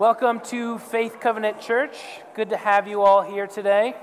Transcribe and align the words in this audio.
Welcome 0.00 0.40
to 0.44 0.78
Faith 0.78 1.20
Covenant 1.20 1.60
Church. 1.60 1.94
Good 2.34 2.48
to 2.48 2.56
have 2.56 2.88
you 2.88 3.02
all 3.02 3.20
here 3.20 3.46
today. 3.46 3.94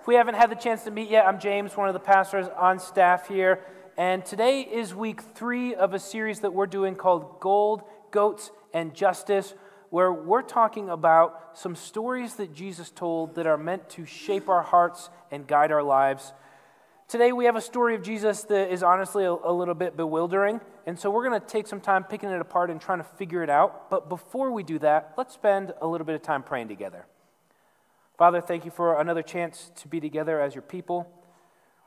If 0.00 0.06
we 0.06 0.14
haven't 0.14 0.36
had 0.36 0.48
the 0.48 0.54
chance 0.54 0.84
to 0.84 0.92
meet 0.92 1.10
yet, 1.10 1.26
I'm 1.26 1.40
James, 1.40 1.76
one 1.76 1.88
of 1.88 1.92
the 1.92 1.98
pastors 1.98 2.46
on 2.56 2.78
staff 2.78 3.26
here. 3.26 3.64
And 3.96 4.24
today 4.24 4.60
is 4.60 4.94
week 4.94 5.20
three 5.20 5.74
of 5.74 5.92
a 5.92 5.98
series 5.98 6.38
that 6.42 6.54
we're 6.54 6.68
doing 6.68 6.94
called 6.94 7.40
Gold, 7.40 7.82
Goats, 8.12 8.52
and 8.72 8.94
Justice, 8.94 9.54
where 9.90 10.12
we're 10.12 10.40
talking 10.40 10.88
about 10.88 11.58
some 11.58 11.74
stories 11.74 12.36
that 12.36 12.54
Jesus 12.54 12.88
told 12.88 13.34
that 13.34 13.44
are 13.48 13.58
meant 13.58 13.90
to 13.90 14.06
shape 14.06 14.48
our 14.48 14.62
hearts 14.62 15.10
and 15.32 15.48
guide 15.48 15.72
our 15.72 15.82
lives. 15.82 16.32
Today, 17.08 17.32
we 17.32 17.46
have 17.46 17.56
a 17.56 17.60
story 17.60 17.96
of 17.96 18.04
Jesus 18.04 18.44
that 18.44 18.72
is 18.72 18.84
honestly 18.84 19.24
a, 19.24 19.32
a 19.32 19.52
little 19.52 19.74
bit 19.74 19.96
bewildering. 19.96 20.60
And 20.86 20.98
so, 20.98 21.10
we're 21.10 21.28
going 21.28 21.40
to 21.40 21.46
take 21.46 21.66
some 21.66 21.80
time 21.80 22.04
picking 22.04 22.30
it 22.30 22.40
apart 22.40 22.70
and 22.70 22.80
trying 22.80 22.98
to 22.98 23.04
figure 23.04 23.42
it 23.42 23.50
out. 23.50 23.90
But 23.90 24.08
before 24.08 24.50
we 24.50 24.62
do 24.62 24.78
that, 24.80 25.14
let's 25.16 25.34
spend 25.34 25.72
a 25.80 25.86
little 25.86 26.04
bit 26.04 26.14
of 26.14 26.22
time 26.22 26.42
praying 26.42 26.68
together. 26.68 27.06
Father, 28.18 28.40
thank 28.40 28.64
you 28.64 28.70
for 28.70 29.00
another 29.00 29.22
chance 29.22 29.70
to 29.76 29.88
be 29.88 30.00
together 30.00 30.40
as 30.40 30.54
your 30.54 30.62
people. 30.62 31.10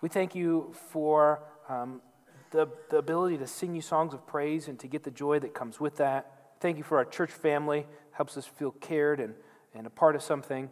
We 0.01 0.09
thank 0.09 0.35
you 0.35 0.73
for 0.91 1.41
um, 1.69 2.01
the, 2.51 2.67
the 2.89 2.97
ability 2.97 3.37
to 3.37 3.47
sing 3.47 3.75
you 3.75 3.81
songs 3.81 4.13
of 4.13 4.25
praise 4.27 4.67
and 4.67 4.79
to 4.79 4.87
get 4.87 5.03
the 5.03 5.11
joy 5.11 5.39
that 5.39 5.53
comes 5.53 5.79
with 5.79 5.97
that. 5.97 6.31
Thank 6.59 6.77
you 6.77 6.83
for 6.83 6.97
our 6.97 7.05
church 7.05 7.31
family, 7.31 7.85
helps 8.11 8.37
us 8.37 8.45
feel 8.45 8.71
cared 8.71 9.19
and, 9.19 9.33
and 9.73 9.85
a 9.85 9.89
part 9.89 10.15
of 10.15 10.21
something. 10.21 10.69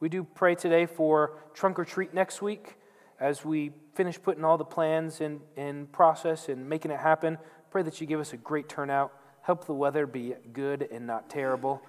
We 0.00 0.08
do 0.08 0.24
pray 0.24 0.54
today 0.54 0.86
for 0.86 1.38
trunk 1.54 1.78
or 1.78 1.84
treat 1.84 2.12
next 2.12 2.42
week 2.42 2.76
as 3.22 3.44
we 3.44 3.70
finish 3.94 4.20
putting 4.20 4.44
all 4.44 4.58
the 4.58 4.64
plans 4.64 5.20
in, 5.20 5.40
in 5.56 5.86
process 5.86 6.48
and 6.48 6.68
making 6.68 6.90
it 6.90 6.98
happen, 6.98 7.38
pray 7.70 7.82
that 7.84 8.00
you 8.00 8.06
give 8.06 8.18
us 8.18 8.32
a 8.32 8.36
great 8.36 8.68
turnout. 8.68 9.12
Help 9.42 9.64
the 9.64 9.72
weather 9.72 10.08
be 10.08 10.34
good 10.52 10.88
and 10.90 11.06
not 11.06 11.30
terrible. 11.30 11.80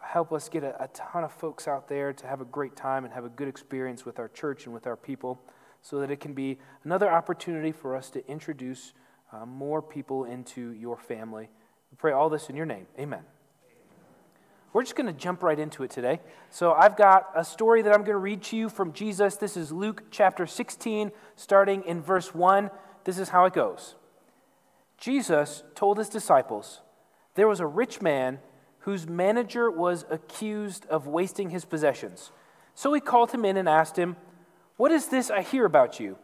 Help 0.00 0.32
us 0.32 0.48
get 0.48 0.64
a, 0.64 0.82
a 0.82 0.88
ton 0.88 1.22
of 1.22 1.32
folks 1.32 1.68
out 1.68 1.86
there 1.86 2.12
to 2.12 2.26
have 2.26 2.40
a 2.40 2.44
great 2.44 2.74
time 2.74 3.04
and 3.04 3.14
have 3.14 3.24
a 3.24 3.28
good 3.28 3.46
experience 3.46 4.04
with 4.04 4.18
our 4.18 4.28
church 4.28 4.64
and 4.64 4.74
with 4.74 4.88
our 4.88 4.96
people 4.96 5.40
so 5.80 6.00
that 6.00 6.10
it 6.10 6.18
can 6.18 6.34
be 6.34 6.58
another 6.82 7.08
opportunity 7.08 7.70
for 7.70 7.94
us 7.94 8.10
to 8.10 8.26
introduce 8.28 8.92
uh, 9.32 9.46
more 9.46 9.80
people 9.80 10.24
into 10.24 10.72
your 10.72 10.96
family. 10.96 11.48
We 11.92 11.96
pray 11.98 12.12
all 12.12 12.28
this 12.28 12.50
in 12.50 12.56
your 12.56 12.66
name. 12.66 12.86
Amen. 12.98 13.22
We're 14.72 14.82
just 14.82 14.94
going 14.94 15.12
to 15.12 15.12
jump 15.12 15.42
right 15.42 15.58
into 15.58 15.82
it 15.82 15.90
today. 15.90 16.20
So, 16.50 16.72
I've 16.72 16.96
got 16.96 17.30
a 17.34 17.44
story 17.44 17.82
that 17.82 17.92
I'm 17.92 18.02
going 18.02 18.12
to 18.12 18.18
read 18.18 18.42
to 18.44 18.56
you 18.56 18.68
from 18.68 18.92
Jesus. 18.92 19.36
This 19.36 19.56
is 19.56 19.72
Luke 19.72 20.04
chapter 20.10 20.46
16, 20.46 21.10
starting 21.34 21.82
in 21.82 22.00
verse 22.00 22.32
1. 22.32 22.70
This 23.04 23.18
is 23.18 23.30
how 23.30 23.46
it 23.46 23.52
goes 23.52 23.96
Jesus 24.96 25.64
told 25.74 25.98
his 25.98 26.08
disciples, 26.08 26.82
There 27.34 27.48
was 27.48 27.58
a 27.58 27.66
rich 27.66 28.00
man 28.00 28.38
whose 28.80 29.08
manager 29.08 29.70
was 29.70 30.04
accused 30.08 30.86
of 30.86 31.06
wasting 31.06 31.50
his 31.50 31.64
possessions. 31.64 32.30
So 32.74 32.92
he 32.92 33.00
called 33.00 33.32
him 33.32 33.44
in 33.44 33.56
and 33.56 33.68
asked 33.68 33.98
him, 33.98 34.16
What 34.76 34.92
is 34.92 35.08
this 35.08 35.30
I 35.30 35.42
hear 35.42 35.64
about 35.64 35.98
you? 35.98 36.16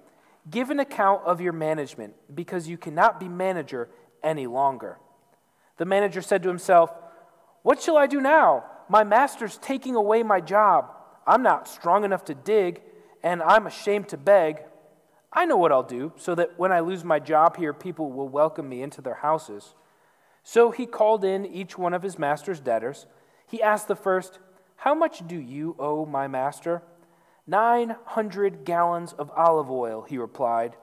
Give 0.49 0.71
an 0.71 0.79
account 0.79 1.23
of 1.25 1.41
your 1.41 1.53
management, 1.53 2.15
because 2.33 2.69
you 2.69 2.79
cannot 2.79 3.19
be 3.19 3.29
manager 3.29 3.89
any 4.23 4.47
longer. 4.47 4.99
The 5.79 5.85
manager 5.85 6.23
said 6.23 6.45
to 6.45 6.49
himself, 6.49 6.93
what 7.67 7.83
shall 7.83 7.97
I 7.97 8.07
do 8.07 8.21
now? 8.21 8.63
My 8.89 9.03
master's 9.03 9.59
taking 9.59 9.97
away 9.97 10.23
my 10.23 10.41
job. 10.41 10.89
I'm 11.27 11.43
not 11.43 11.67
strong 11.67 12.05
enough 12.05 12.25
to 12.27 12.35
dig, 12.37 12.81
and 13.25 13.43
I'm 13.43 13.67
ashamed 13.67 14.09
to 14.11 14.17
beg. 14.17 14.63
I 15.33 15.47
know 15.47 15.57
what 15.57 15.73
I'll 15.73 15.83
do, 15.83 16.13
so 16.15 16.37
that 16.37 16.57
when 16.61 16.71
I 16.71 16.79
lose 16.79 17.03
my 17.03 17.19
job 17.19 17.57
here, 17.57 17.73
people 17.73 18.13
will 18.13 18.29
welcome 18.29 18.69
me 18.69 18.83
into 18.83 19.03
their 19.03 19.17
houses. 19.17 19.75
So 20.45 20.71
he 20.71 20.87
called 20.87 21.25
in 21.25 21.45
each 21.45 21.77
one 21.77 21.93
of 21.93 22.05
his 22.05 22.21
master's 22.21 22.61
debtors. 22.61 23.09
He 23.49 23.61
asked 23.61 23.89
the 23.89 23.97
first, 23.97 24.39
How 24.77 24.95
much 24.95 25.27
do 25.27 25.35
you 25.35 25.75
owe 25.81 26.07
my 26.07 26.29
master? 26.29 26.85
Nine 27.49 27.97
hundred 28.05 28.65
gallons 28.65 29.13
of 29.13 29.29
olive 29.37 29.73
oil, 29.73 30.07
he 30.09 30.19
replied. 30.19 30.77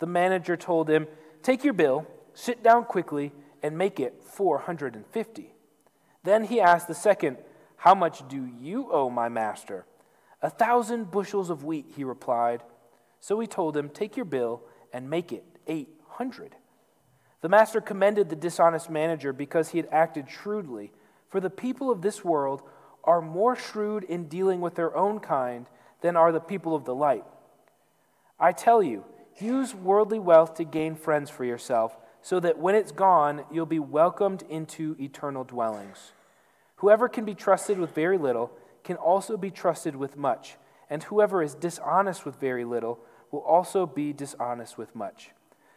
The 0.00 0.06
manager 0.06 0.58
told 0.58 0.90
him, 0.90 1.06
Take 1.42 1.64
your 1.64 1.72
bill, 1.72 2.06
sit 2.34 2.62
down 2.62 2.84
quickly, 2.84 3.32
and 3.62 3.78
make 3.78 3.98
it 3.98 4.22
four 4.22 4.58
hundred 4.58 4.94
and 4.94 5.06
fifty. 5.06 5.54
Then 6.22 6.44
he 6.44 6.60
asked 6.60 6.88
the 6.88 6.94
second, 6.94 7.38
How 7.76 7.94
much 7.94 8.26
do 8.28 8.46
you 8.46 8.90
owe 8.92 9.10
my 9.10 9.28
master? 9.28 9.86
A 10.42 10.50
thousand 10.50 11.10
bushels 11.10 11.50
of 11.50 11.64
wheat, 11.64 11.86
he 11.96 12.04
replied. 12.04 12.62
So 13.20 13.40
he 13.40 13.46
told 13.46 13.76
him, 13.76 13.88
Take 13.88 14.16
your 14.16 14.24
bill 14.24 14.62
and 14.92 15.10
make 15.10 15.32
it 15.32 15.44
eight 15.66 15.88
hundred. 16.08 16.56
The 17.40 17.48
master 17.48 17.80
commended 17.80 18.28
the 18.28 18.36
dishonest 18.36 18.90
manager 18.90 19.32
because 19.32 19.70
he 19.70 19.78
had 19.78 19.88
acted 19.90 20.30
shrewdly. 20.30 20.92
For 21.28 21.40
the 21.40 21.50
people 21.50 21.90
of 21.90 22.02
this 22.02 22.24
world 22.24 22.62
are 23.04 23.22
more 23.22 23.56
shrewd 23.56 24.04
in 24.04 24.28
dealing 24.28 24.60
with 24.60 24.74
their 24.74 24.94
own 24.94 25.20
kind 25.20 25.66
than 26.02 26.16
are 26.16 26.32
the 26.32 26.40
people 26.40 26.74
of 26.74 26.84
the 26.84 26.94
light. 26.94 27.24
I 28.38 28.52
tell 28.52 28.82
you, 28.82 29.04
use 29.38 29.74
worldly 29.74 30.18
wealth 30.18 30.54
to 30.54 30.64
gain 30.64 30.94
friends 30.96 31.30
for 31.30 31.44
yourself 31.44 31.96
so 32.22 32.40
that 32.40 32.58
when 32.58 32.74
it's 32.74 32.92
gone, 32.92 33.44
you'll 33.50 33.66
be 33.66 33.78
welcomed 33.78 34.42
into 34.48 34.96
eternal 35.00 35.44
dwellings. 35.44 36.12
Whoever 36.76 37.08
can 37.08 37.24
be 37.24 37.34
trusted 37.34 37.78
with 37.78 37.94
very 37.94 38.18
little 38.18 38.50
can 38.84 38.96
also 38.96 39.36
be 39.36 39.50
trusted 39.50 39.96
with 39.96 40.16
much, 40.16 40.56
and 40.88 41.02
whoever 41.04 41.42
is 41.42 41.54
dishonest 41.54 42.24
with 42.24 42.36
very 42.36 42.64
little 42.64 42.98
will 43.30 43.40
also 43.40 43.86
be 43.86 44.12
dishonest 44.12 44.76
with 44.78 44.94
much. 44.94 45.30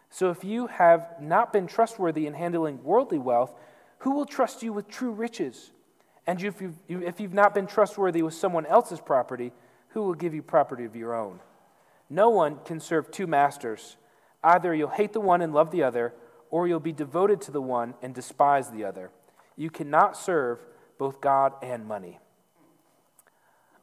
So 0.09 0.29
if 0.29 0.43
you 0.43 0.67
have 0.67 1.15
not 1.19 1.51
been 1.51 1.67
trustworthy 1.67 2.27
in 2.27 2.33
handling 2.33 2.83
worldly 2.83 3.17
wealth, 3.17 3.53
who 3.99 4.11
will 4.11 4.25
trust 4.25 4.63
you 4.63 4.73
with 4.73 4.87
true 4.87 5.11
riches? 5.11 5.71
And 6.27 6.41
if 6.41 6.61
you've, 6.61 6.77
if 6.87 7.19
you've 7.19 7.33
not 7.33 7.53
been 7.53 7.67
trustworthy 7.67 8.21
with 8.21 8.33
someone 8.33 8.65
else's 8.65 9.01
property, 9.01 9.51
who 9.89 10.03
will 10.03 10.13
give 10.13 10.33
you 10.33 10.41
property 10.41 10.85
of 10.85 10.95
your 10.95 11.13
own? 11.13 11.39
No 12.09 12.29
one 12.29 12.59
can 12.65 12.79
serve 12.79 13.11
two 13.11 13.27
masters. 13.27 13.97
Either 14.43 14.73
you'll 14.73 14.89
hate 14.89 15.13
the 15.13 15.19
one 15.19 15.41
and 15.41 15.53
love 15.53 15.71
the 15.71 15.83
other, 15.83 16.13
or 16.53 16.67
you'll 16.67 16.79
be 16.79 16.91
devoted 16.91 17.41
to 17.41 17.49
the 17.49 17.59
one 17.59 17.95
and 18.03 18.13
despise 18.13 18.69
the 18.69 18.83
other. 18.83 19.09
You 19.55 19.71
cannot 19.71 20.15
serve 20.15 20.63
both 20.99 21.19
God 21.19 21.51
and 21.63 21.83
money. 21.83 22.19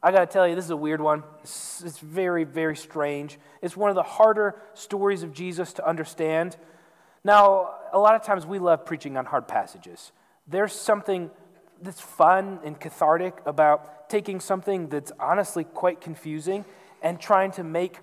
I 0.00 0.12
got 0.12 0.20
to 0.20 0.26
tell 0.26 0.46
you, 0.46 0.54
this 0.54 0.66
is 0.66 0.70
a 0.70 0.76
weird 0.76 1.00
one. 1.00 1.24
It's, 1.42 1.82
it's, 1.84 1.98
very, 1.98 2.44
very 2.44 2.76
strange. 2.76 3.40
It's 3.60 3.76
one 3.76 3.90
of 3.90 3.96
the 3.96 4.04
harder 4.04 4.54
stories 4.74 5.24
of 5.24 5.32
Jesus 5.32 5.72
to 5.74 5.86
understand. 5.86 6.56
Now, 7.24 7.74
a 7.92 7.98
lot 7.98 8.14
of 8.14 8.22
times 8.22 8.46
we 8.46 8.60
love 8.60 8.86
preaching 8.86 9.16
on 9.16 9.24
hard 9.24 9.48
passages. 9.48 10.12
There's 10.46 10.72
something 10.72 11.32
that's 11.82 12.00
fun 12.00 12.60
and 12.64 12.78
cathartic 12.78 13.42
about 13.46 14.08
taking 14.08 14.38
something 14.38 14.90
that's 14.90 15.10
honestly 15.18 15.64
quite 15.64 16.00
confusing 16.00 16.64
and 17.02 17.18
trying 17.18 17.50
to 17.50 17.64
make 17.64 17.98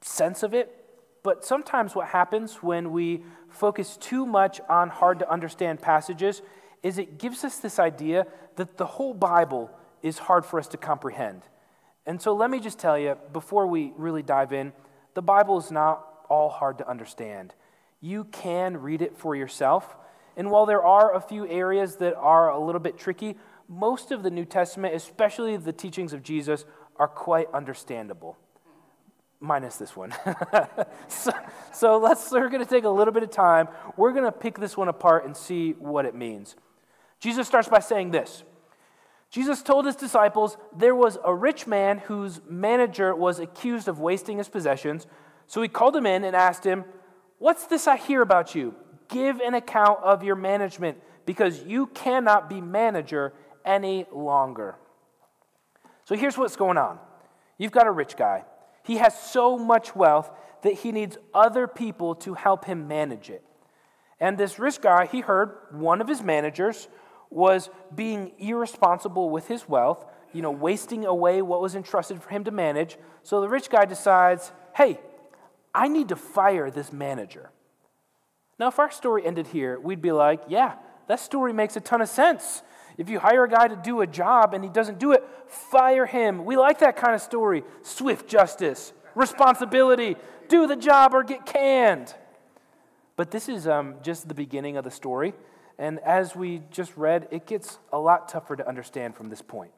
sense 0.00 0.42
of 0.42 0.54
it 0.54 0.84
but 1.24 1.42
sometimes 1.42 1.94
what 1.94 2.08
happens 2.08 2.62
when 2.62 2.92
we 2.92 3.24
focus 3.54 3.96
too 3.96 4.26
much 4.26 4.60
on 4.68 4.90
hard 4.90 5.20
to 5.20 5.30
understand 5.30 5.80
passages 5.80 6.42
is 6.82 6.98
it 6.98 7.18
gives 7.18 7.44
us 7.44 7.58
this 7.58 7.78
idea 7.78 8.26
that 8.56 8.76
the 8.76 8.86
whole 8.86 9.14
Bible 9.14 9.70
is 10.02 10.18
hard 10.18 10.44
for 10.44 10.58
us 10.58 10.68
to 10.68 10.76
comprehend. 10.76 11.42
And 12.06 12.20
so 12.20 12.34
let 12.34 12.50
me 12.50 12.60
just 12.60 12.78
tell 12.78 12.98
you, 12.98 13.16
before 13.32 13.66
we 13.66 13.92
really 13.96 14.22
dive 14.22 14.52
in, 14.52 14.72
the 15.14 15.22
Bible 15.22 15.58
is 15.58 15.70
not 15.70 16.04
all 16.28 16.50
hard 16.50 16.78
to 16.78 16.88
understand. 16.88 17.54
You 18.00 18.24
can 18.24 18.76
read 18.76 19.00
it 19.00 19.16
for 19.16 19.34
yourself. 19.34 19.96
And 20.36 20.50
while 20.50 20.66
there 20.66 20.84
are 20.84 21.14
a 21.14 21.20
few 21.20 21.48
areas 21.48 21.96
that 21.96 22.14
are 22.16 22.50
a 22.50 22.58
little 22.58 22.80
bit 22.80 22.98
tricky, 22.98 23.36
most 23.66 24.10
of 24.10 24.22
the 24.22 24.30
New 24.30 24.44
Testament, 24.44 24.94
especially 24.94 25.56
the 25.56 25.72
teachings 25.72 26.12
of 26.12 26.22
Jesus, 26.22 26.66
are 26.96 27.08
quite 27.08 27.46
understandable 27.54 28.36
minus 29.44 29.76
this 29.76 29.94
one. 29.94 30.14
so, 31.08 31.30
so 31.72 31.98
let's, 31.98 32.30
we're 32.32 32.48
going 32.48 32.64
to 32.64 32.68
take 32.68 32.84
a 32.84 32.88
little 32.88 33.12
bit 33.12 33.22
of 33.22 33.30
time. 33.30 33.68
We're 33.96 34.12
going 34.12 34.24
to 34.24 34.32
pick 34.32 34.58
this 34.58 34.76
one 34.76 34.88
apart 34.88 35.24
and 35.24 35.36
see 35.36 35.72
what 35.72 36.06
it 36.06 36.14
means. 36.14 36.56
Jesus 37.20 37.46
starts 37.46 37.68
by 37.68 37.80
saying 37.80 38.10
this 38.10 38.42
Jesus 39.30 39.62
told 39.62 39.86
his 39.86 39.96
disciples 39.96 40.56
there 40.76 40.94
was 40.94 41.18
a 41.24 41.34
rich 41.34 41.66
man 41.66 41.98
whose 41.98 42.40
manager 42.48 43.14
was 43.14 43.38
accused 43.38 43.88
of 43.88 43.98
wasting 43.98 44.38
his 44.38 44.48
possessions. 44.48 45.06
So 45.46 45.60
he 45.60 45.68
called 45.68 45.96
him 45.96 46.06
in 46.06 46.24
and 46.24 46.34
asked 46.34 46.64
him, 46.64 46.84
What's 47.38 47.66
this 47.66 47.86
I 47.86 47.96
hear 47.96 48.22
about 48.22 48.54
you? 48.54 48.74
Give 49.08 49.40
an 49.40 49.54
account 49.54 50.00
of 50.02 50.22
your 50.22 50.36
management 50.36 50.98
because 51.26 51.62
you 51.64 51.88
cannot 51.88 52.48
be 52.48 52.60
manager 52.60 53.32
any 53.64 54.06
longer. 54.12 54.76
So 56.04 56.14
here's 56.14 56.38
what's 56.38 56.56
going 56.56 56.78
on. 56.78 56.98
You've 57.58 57.72
got 57.72 57.86
a 57.86 57.90
rich 57.90 58.16
guy. 58.16 58.44
He 58.84 58.98
has 58.98 59.18
so 59.18 59.58
much 59.58 59.96
wealth 59.96 60.30
that 60.62 60.74
he 60.74 60.92
needs 60.92 61.18
other 61.34 61.66
people 61.66 62.14
to 62.16 62.34
help 62.34 62.66
him 62.66 62.86
manage 62.86 63.30
it. 63.30 63.42
And 64.20 64.38
this 64.38 64.58
rich 64.58 64.80
guy, 64.80 65.06
he 65.06 65.20
heard 65.20 65.56
one 65.72 66.00
of 66.00 66.06
his 66.06 66.22
managers 66.22 66.88
was 67.30 67.68
being 67.94 68.32
irresponsible 68.38 69.30
with 69.30 69.48
his 69.48 69.68
wealth, 69.68 70.04
you 70.32 70.42
know, 70.42 70.50
wasting 70.50 71.04
away 71.04 71.42
what 71.42 71.60
was 71.60 71.74
entrusted 71.74 72.22
for 72.22 72.30
him 72.30 72.44
to 72.44 72.50
manage. 72.50 72.96
So 73.22 73.40
the 73.40 73.48
rich 73.48 73.68
guy 73.68 73.86
decides, 73.86 74.52
hey, 74.76 75.00
I 75.74 75.88
need 75.88 76.08
to 76.10 76.16
fire 76.16 76.70
this 76.70 76.92
manager. 76.92 77.50
Now, 78.58 78.68
if 78.68 78.78
our 78.78 78.90
story 78.90 79.26
ended 79.26 79.48
here, 79.48 79.80
we'd 79.80 80.02
be 80.02 80.12
like, 80.12 80.42
yeah, 80.46 80.74
that 81.08 81.20
story 81.20 81.52
makes 81.52 81.76
a 81.76 81.80
ton 81.80 82.00
of 82.00 82.08
sense. 82.08 82.62
If 82.96 83.08
you 83.08 83.18
hire 83.18 83.44
a 83.44 83.48
guy 83.48 83.68
to 83.68 83.76
do 83.76 84.00
a 84.00 84.06
job 84.06 84.54
and 84.54 84.62
he 84.62 84.70
doesn't 84.70 84.98
do 84.98 85.12
it, 85.12 85.24
fire 85.48 86.06
him. 86.06 86.44
We 86.44 86.56
like 86.56 86.78
that 86.80 86.96
kind 86.96 87.14
of 87.14 87.20
story. 87.20 87.64
Swift 87.82 88.28
justice, 88.28 88.92
responsibility, 89.14 90.16
do 90.48 90.66
the 90.66 90.76
job 90.76 91.14
or 91.14 91.24
get 91.24 91.44
canned. 91.46 92.14
But 93.16 93.30
this 93.30 93.48
is 93.48 93.66
um, 93.66 93.96
just 94.02 94.28
the 94.28 94.34
beginning 94.34 94.76
of 94.76 94.84
the 94.84 94.90
story. 94.90 95.34
And 95.78 95.98
as 96.00 96.36
we 96.36 96.62
just 96.70 96.96
read, 96.96 97.28
it 97.30 97.46
gets 97.46 97.78
a 97.92 97.98
lot 97.98 98.28
tougher 98.28 98.56
to 98.56 98.68
understand 98.68 99.16
from 99.16 99.28
this 99.28 99.42
point. 99.42 99.72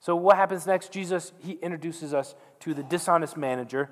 So, 0.00 0.14
what 0.14 0.36
happens 0.36 0.66
next? 0.66 0.92
Jesus, 0.92 1.32
he 1.40 1.52
introduces 1.54 2.14
us 2.14 2.36
to 2.60 2.72
the 2.72 2.84
dishonest 2.84 3.36
manager. 3.36 3.90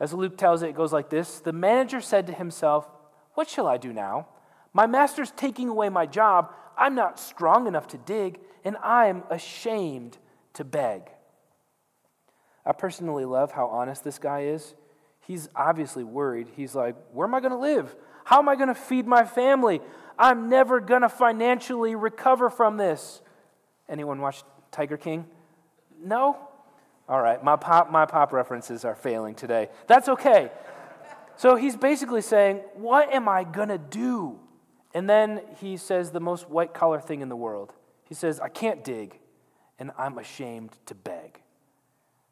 As 0.00 0.12
Luke 0.12 0.36
tells 0.36 0.62
it, 0.62 0.70
it 0.70 0.74
goes 0.74 0.92
like 0.92 1.10
this 1.10 1.38
The 1.40 1.52
manager 1.52 2.00
said 2.00 2.26
to 2.26 2.32
himself, 2.32 2.88
What 3.34 3.48
shall 3.48 3.66
I 3.66 3.76
do 3.76 3.92
now? 3.92 4.26
My 4.72 4.86
master's 4.86 5.30
taking 5.32 5.68
away 5.68 5.88
my 5.88 6.06
job. 6.06 6.52
I'm 6.76 6.94
not 6.94 7.18
strong 7.18 7.66
enough 7.66 7.88
to 7.88 7.98
dig, 7.98 8.40
and 8.64 8.76
I'm 8.78 9.22
ashamed 9.30 10.18
to 10.54 10.64
beg. 10.64 11.10
I 12.64 12.72
personally 12.72 13.24
love 13.24 13.52
how 13.52 13.66
honest 13.66 14.04
this 14.04 14.18
guy 14.18 14.44
is. 14.44 14.74
He's 15.20 15.48
obviously 15.54 16.04
worried. 16.04 16.48
He's 16.56 16.74
like, 16.74 16.96
Where 17.12 17.26
am 17.26 17.34
I 17.34 17.40
going 17.40 17.52
to 17.52 17.58
live? 17.58 17.94
How 18.24 18.38
am 18.38 18.48
I 18.48 18.56
going 18.56 18.68
to 18.68 18.74
feed 18.74 19.06
my 19.06 19.24
family? 19.24 19.80
I'm 20.18 20.48
never 20.48 20.80
going 20.80 21.02
to 21.02 21.08
financially 21.08 21.94
recover 21.94 22.50
from 22.50 22.76
this. 22.76 23.22
Anyone 23.88 24.20
watch 24.20 24.42
Tiger 24.70 24.96
King? 24.96 25.26
No? 26.02 26.36
All 27.08 27.20
right, 27.20 27.42
my 27.42 27.56
pop, 27.56 27.90
my 27.90 28.06
pop 28.06 28.32
references 28.32 28.84
are 28.84 28.94
failing 28.94 29.34
today. 29.34 29.68
That's 29.88 30.08
okay. 30.08 30.50
So 31.36 31.56
he's 31.56 31.74
basically 31.76 32.22
saying, 32.22 32.58
What 32.74 33.12
am 33.12 33.28
I 33.28 33.44
going 33.44 33.68
to 33.68 33.78
do? 33.78 34.38
And 34.94 35.08
then 35.08 35.40
he 35.60 35.76
says 35.76 36.10
the 36.10 36.20
most 36.20 36.48
white 36.48 36.74
collar 36.74 37.00
thing 37.00 37.20
in 37.20 37.28
the 37.28 37.36
world. 37.36 37.72
He 38.04 38.14
says, 38.14 38.40
I 38.40 38.48
can't 38.48 38.82
dig, 38.82 39.18
and 39.78 39.92
I'm 39.96 40.18
ashamed 40.18 40.72
to 40.86 40.94
beg. 40.94 41.40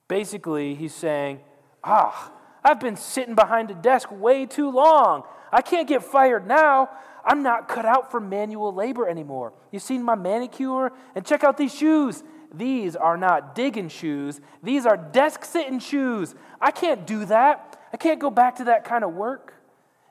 Basically, 0.09 0.75
he's 0.75 0.95
saying, 0.95 1.41
Ah, 1.85 2.33
I've 2.65 2.81
been 2.81 2.97
sitting 2.97 3.35
behind 3.35 3.71
a 3.71 3.75
desk 3.75 4.11
way 4.11 4.47
too 4.47 4.71
long. 4.71 5.23
I 5.53 5.63
can't 5.63 5.89
get 5.89 6.03
fired 6.03 6.47
now. 6.47 6.91
I'm 7.25 7.43
not 7.43 7.69
cut 7.69 7.85
out 7.85 8.11
for 8.11 8.21
manual 8.21 8.75
labor 8.75 9.09
anymore. 9.09 9.53
You've 9.71 9.83
seen 9.83 10.03
my 10.03 10.15
manicure? 10.15 10.93
And 11.15 11.25
check 11.25 11.45
out 11.45 11.57
these 11.57 11.75
shoes. 11.75 12.25
These 12.53 12.97
are 12.97 13.17
not 13.17 13.55
digging 13.55 13.89
shoes, 13.89 14.41
these 14.63 14.87
are 14.87 14.97
desk 14.97 15.45
sitting 15.45 15.79
shoes. 15.79 16.35
I 16.61 16.71
can't 16.71 17.07
do 17.07 17.27
that. 17.27 17.79
I 17.93 17.97
can't 17.97 18.19
go 18.19 18.31
back 18.31 18.57
to 18.57 18.65
that 18.65 18.85
kind 18.85 19.05
of 19.05 19.13
work. 19.15 19.55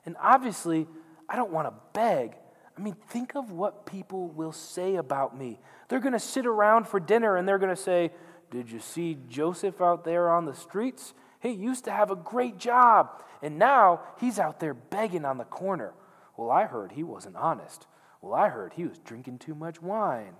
And 0.06 0.16
obviously, 0.20 0.86
I 1.28 1.36
don't 1.36 1.50
want 1.50 1.68
to 1.68 1.74
beg. 1.92 2.34
I 2.76 2.80
mean, 2.80 2.96
think 3.08 3.34
of 3.34 3.50
what 3.50 3.86
people 3.86 4.28
will 4.28 4.52
say 4.52 4.96
about 4.96 5.36
me. 5.36 5.58
They're 5.88 6.00
going 6.00 6.12
to 6.12 6.20
sit 6.20 6.46
around 6.46 6.86
for 6.86 7.00
dinner 7.00 7.36
and 7.36 7.46
they're 7.46 7.58
going 7.58 7.74
to 7.74 7.82
say, 7.82 8.12
Did 8.50 8.70
you 8.70 8.78
see 8.78 9.18
Joseph 9.28 9.80
out 9.80 10.04
there 10.04 10.30
on 10.30 10.44
the 10.44 10.54
streets? 10.54 11.12
He 11.40 11.50
used 11.50 11.84
to 11.84 11.90
have 11.90 12.10
a 12.10 12.16
great 12.16 12.58
job, 12.58 13.22
and 13.42 13.58
now 13.58 14.00
he's 14.18 14.38
out 14.38 14.58
there 14.58 14.74
begging 14.74 15.24
on 15.24 15.38
the 15.38 15.44
corner. 15.44 15.92
Well, 16.36 16.50
I 16.50 16.64
heard 16.64 16.92
he 16.92 17.04
wasn't 17.04 17.36
honest. 17.36 17.86
Well, 18.20 18.34
I 18.34 18.48
heard 18.48 18.72
he 18.72 18.84
was 18.84 18.98
drinking 18.98 19.38
too 19.38 19.54
much 19.54 19.80
wine. 19.80 20.34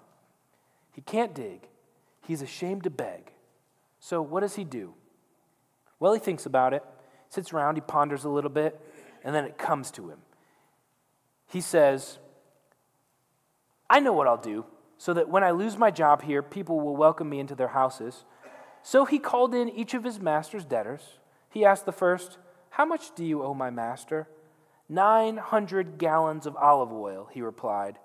He 0.92 1.00
can't 1.00 1.34
dig. 1.34 1.68
He's 2.26 2.42
ashamed 2.42 2.84
to 2.84 2.90
beg. 2.90 3.32
So, 4.00 4.20
what 4.20 4.40
does 4.40 4.56
he 4.56 4.64
do? 4.64 4.94
Well, 6.00 6.12
he 6.12 6.20
thinks 6.20 6.46
about 6.46 6.74
it, 6.74 6.84
sits 7.28 7.52
around, 7.52 7.76
he 7.76 7.80
ponders 7.80 8.24
a 8.24 8.28
little 8.28 8.50
bit, 8.50 8.80
and 9.24 9.34
then 9.34 9.44
it 9.44 9.58
comes 9.58 9.90
to 9.92 10.10
him. 10.10 10.18
He 11.48 11.60
says, 11.60 12.18
I 13.90 14.00
know 14.00 14.12
what 14.12 14.26
I'll 14.26 14.36
do 14.36 14.66
so 14.98 15.14
that 15.14 15.28
when 15.28 15.44
I 15.44 15.52
lose 15.52 15.78
my 15.78 15.90
job 15.90 16.22
here, 16.22 16.42
people 16.42 16.80
will 16.80 16.96
welcome 16.96 17.28
me 17.28 17.38
into 17.38 17.54
their 17.54 17.68
houses. 17.68 18.24
So 18.82 19.04
he 19.04 19.18
called 19.18 19.54
in 19.54 19.68
each 19.68 19.94
of 19.94 20.04
his 20.04 20.20
master's 20.20 20.64
debtors. 20.64 21.18
He 21.48 21.64
asked 21.64 21.86
the 21.86 21.92
first, 21.92 22.38
How 22.70 22.84
much 22.84 23.14
do 23.14 23.24
you 23.24 23.42
owe 23.42 23.54
my 23.54 23.70
master? 23.70 24.28
Nine 24.88 25.36
hundred 25.36 25.98
gallons 25.98 26.46
of 26.46 26.56
olive 26.56 26.92
oil, 26.92 27.28
he 27.32 27.42
replied. 27.42 27.98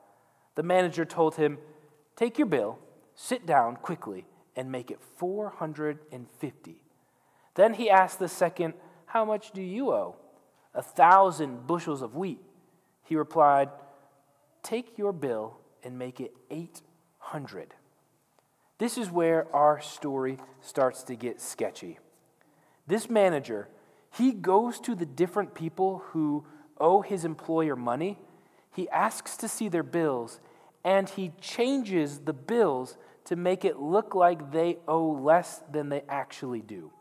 The 0.55 0.63
manager 0.63 1.03
told 1.03 1.35
him, 1.35 1.57
Take 2.15 2.37
your 2.37 2.47
bill, 2.47 2.77
sit 3.15 3.45
down 3.45 3.77
quickly, 3.77 4.25
and 4.55 4.71
make 4.71 4.91
it 4.91 4.99
450. 5.17 6.75
Then 7.55 7.73
he 7.73 7.89
asked 7.89 8.19
the 8.19 8.27
second, 8.27 8.75
How 9.07 9.25
much 9.25 9.51
do 9.51 9.61
you 9.61 9.91
owe? 9.91 10.17
A 10.75 10.81
thousand 10.83 11.65
bushels 11.65 12.03
of 12.03 12.15
wheat. 12.15 12.41
He 13.03 13.15
replied, 13.15 13.69
Take 14.63 14.97
your 14.97 15.11
bill 15.11 15.57
and 15.83 15.99
make 15.99 16.19
it 16.19 16.33
800. 16.49 17.73
This 18.77 18.97
is 18.97 19.09
where 19.09 19.53
our 19.55 19.81
story 19.81 20.39
starts 20.61 21.03
to 21.03 21.15
get 21.15 21.41
sketchy. 21.41 21.99
This 22.87 23.09
manager, 23.09 23.69
he 24.11 24.31
goes 24.31 24.79
to 24.81 24.95
the 24.95 25.05
different 25.05 25.53
people 25.53 26.03
who 26.07 26.45
owe 26.79 27.01
his 27.01 27.23
employer 27.23 27.75
money, 27.75 28.19
he 28.73 28.89
asks 28.89 29.37
to 29.37 29.47
see 29.47 29.69
their 29.69 29.83
bills, 29.83 30.39
and 30.83 31.07
he 31.09 31.31
changes 31.39 32.19
the 32.19 32.33
bills 32.33 32.97
to 33.25 33.35
make 33.35 33.63
it 33.63 33.79
look 33.79 34.15
like 34.15 34.51
they 34.51 34.79
owe 34.87 35.11
less 35.11 35.61
than 35.71 35.89
they 35.89 36.03
actually 36.09 36.61
do. 36.61 36.91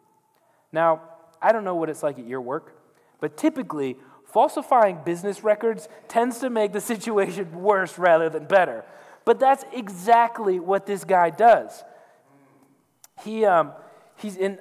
Now, 0.71 1.03
I 1.41 1.53
don't 1.53 1.65
know 1.65 1.75
what 1.75 1.91
it's 1.91 2.03
like 2.03 2.19
at 2.19 2.27
your 2.27 2.41
work, 2.41 2.77
but 3.21 3.37
typically, 3.37 3.97
falsifying 4.33 4.99
business 5.05 5.45
records 5.45 5.89
tends 6.09 6.39
to 6.39 6.51
make 6.51 6.73
the 6.73 6.81
situation 6.93 7.53
worse 7.53 7.99
rather 7.99 8.29
than 8.29 8.47
better. 8.47 8.85
But 9.25 9.39
that's 9.39 9.65
exactly 9.73 10.59
what 10.59 10.87
this 10.87 11.05
guy 11.05 11.31
does. 11.31 11.85
He, 13.23 13.45
um, 13.45 13.73
he's 14.17 14.37
in, 14.37 14.59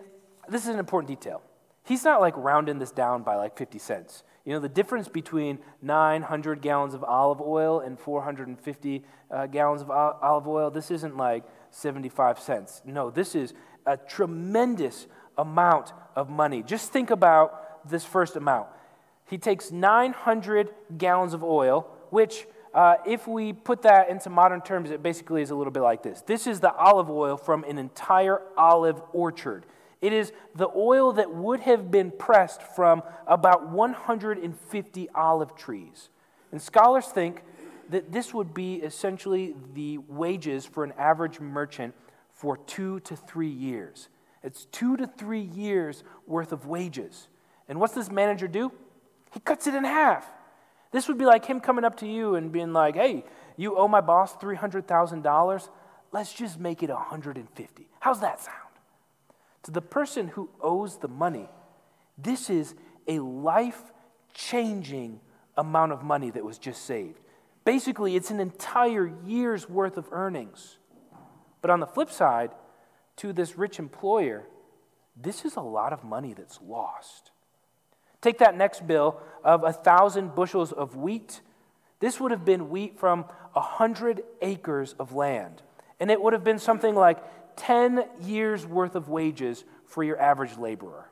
this 0.47 0.63
is 0.63 0.69
an 0.69 0.79
important 0.79 1.07
detail. 1.07 1.41
He's 1.83 2.03
not 2.03 2.21
like 2.21 2.35
rounding 2.38 2.77
this 2.77 2.91
down 2.91 3.23
by 3.23 3.35
like 3.35 3.57
50 3.57 3.79
cents. 3.79 4.23
You 4.45 4.53
know, 4.53 4.59
the 4.59 4.69
difference 4.69 5.07
between 5.07 5.59
900 5.81 6.62
gallons 6.62 6.94
of 6.94 7.03
olive 7.03 7.41
oil 7.41 7.79
and 7.79 8.00
450 8.00 9.03
uh, 9.29 9.47
gallons 9.47 9.81
of 9.81 9.89
olive 9.89 10.47
oil, 10.47 10.69
this 10.69 10.91
isn't 10.91 11.15
like 11.17 11.44
75 11.71 12.39
cents. 12.39 12.81
No, 12.85 13.09
this 13.09 13.35
is 13.35 13.53
a 13.85 13.97
tremendous 13.97 15.07
amount 15.38 15.94
of 16.15 16.29
money. 16.29 16.63
Just 16.63 16.91
think 16.91 17.09
about 17.09 17.88
this 17.89 18.03
first 18.03 18.35
amount. 18.35 18.67
He 19.31 19.37
takes 19.37 19.71
900 19.71 20.69
gallons 20.97 21.33
of 21.33 21.41
oil, 21.41 21.89
which 22.09 22.45
uh, 22.73 22.95
if 23.07 23.29
we 23.29 23.53
put 23.53 23.81
that 23.83 24.09
into 24.09 24.29
modern 24.29 24.59
terms, 24.59 24.91
it 24.91 25.01
basically 25.01 25.41
is 25.41 25.51
a 25.51 25.55
little 25.55 25.71
bit 25.71 25.83
like 25.83 26.03
this. 26.03 26.21
This 26.21 26.47
is 26.47 26.59
the 26.59 26.73
olive 26.73 27.09
oil 27.09 27.38
from 27.38 27.63
an 27.63 27.77
entire 27.77 28.41
olive 28.57 29.01
orchard. 29.13 29.65
It 30.01 30.11
is 30.11 30.33
the 30.53 30.67
oil 30.75 31.13
that 31.13 31.33
would 31.33 31.61
have 31.61 31.89
been 31.89 32.11
pressed 32.11 32.61
from 32.61 33.03
about 33.25 33.69
150 33.69 35.09
olive 35.15 35.55
trees. 35.55 36.09
And 36.51 36.61
scholars 36.61 37.05
think 37.05 37.43
that 37.89 38.11
this 38.11 38.33
would 38.33 38.53
be 38.53 38.75
essentially 38.75 39.55
the 39.73 39.97
wages 40.00 40.65
for 40.65 40.83
an 40.83 40.91
average 40.97 41.39
merchant 41.39 41.95
for 42.33 42.57
two 42.57 43.00
to 43.01 43.15
three 43.15 43.47
years. 43.47 44.09
It's 44.43 44.65
two 44.65 44.97
to 44.97 45.07
three 45.07 45.39
years 45.39 46.03
worth 46.27 46.51
of 46.51 46.65
wages. 46.65 47.29
And 47.69 47.79
what's 47.79 47.93
this 47.93 48.11
manager 48.11 48.50
do? 48.50 48.73
He 49.31 49.39
cuts 49.39 49.67
it 49.67 49.75
in 49.75 49.83
half. 49.83 50.25
This 50.91 51.07
would 51.07 51.17
be 51.17 51.25
like 51.25 51.45
him 51.45 51.59
coming 51.59 51.85
up 51.85 51.97
to 51.97 52.07
you 52.07 52.35
and 52.35 52.51
being 52.51 52.73
like, 52.73 52.95
hey, 52.95 53.23
you 53.57 53.77
owe 53.77 53.88
my 53.88 54.01
boss 54.01 54.35
$300,000. 54.35 55.69
Let's 56.11 56.33
just 56.33 56.59
make 56.59 56.83
it 56.83 56.89
150. 56.89 57.88
How's 58.00 58.19
that 58.19 58.41
sound? 58.41 58.57
To 59.63 59.71
the 59.71 59.81
person 59.81 60.27
who 60.29 60.50
owes 60.59 60.97
the 60.97 61.07
money, 61.07 61.50
this 62.17 62.50
is 62.50 62.75
a 63.07 63.19
life 63.19 63.81
changing 64.33 65.19
amount 65.55 65.91
of 65.91 66.03
money 66.03 66.29
that 66.31 66.43
was 66.43 66.57
just 66.57 66.85
saved. 66.85 67.19
Basically, 67.63 68.15
it's 68.15 68.31
an 68.31 68.39
entire 68.39 69.13
year's 69.25 69.69
worth 69.69 69.97
of 69.97 70.07
earnings. 70.11 70.77
But 71.61 71.71
on 71.71 71.79
the 71.79 71.85
flip 71.85 72.09
side, 72.09 72.51
to 73.17 73.31
this 73.31 73.57
rich 73.57 73.77
employer, 73.79 74.47
this 75.15 75.45
is 75.45 75.55
a 75.55 75.61
lot 75.61 75.93
of 75.93 76.03
money 76.03 76.33
that's 76.33 76.59
lost. 76.61 77.30
Take 78.21 78.39
that 78.39 78.55
next 78.55 78.85
bill 78.85 79.19
of 79.43 79.63
a 79.63 79.73
thousand 79.73 80.35
bushels 80.35 80.71
of 80.71 80.95
wheat. 80.95 81.41
This 81.99 82.19
would 82.19 82.31
have 82.31 82.45
been 82.45 82.69
wheat 82.69 82.99
from 82.99 83.25
a 83.55 83.61
hundred 83.61 84.23
acres 84.41 84.95
of 84.99 85.13
land. 85.13 85.61
And 85.99 86.09
it 86.09 86.21
would 86.21 86.33
have 86.33 86.43
been 86.43 86.59
something 86.59 86.95
like 86.95 87.23
10 87.57 88.05
years 88.21 88.65
worth 88.65 88.95
of 88.95 89.09
wages 89.09 89.63
for 89.85 90.03
your 90.03 90.19
average 90.19 90.57
laborer. 90.57 91.09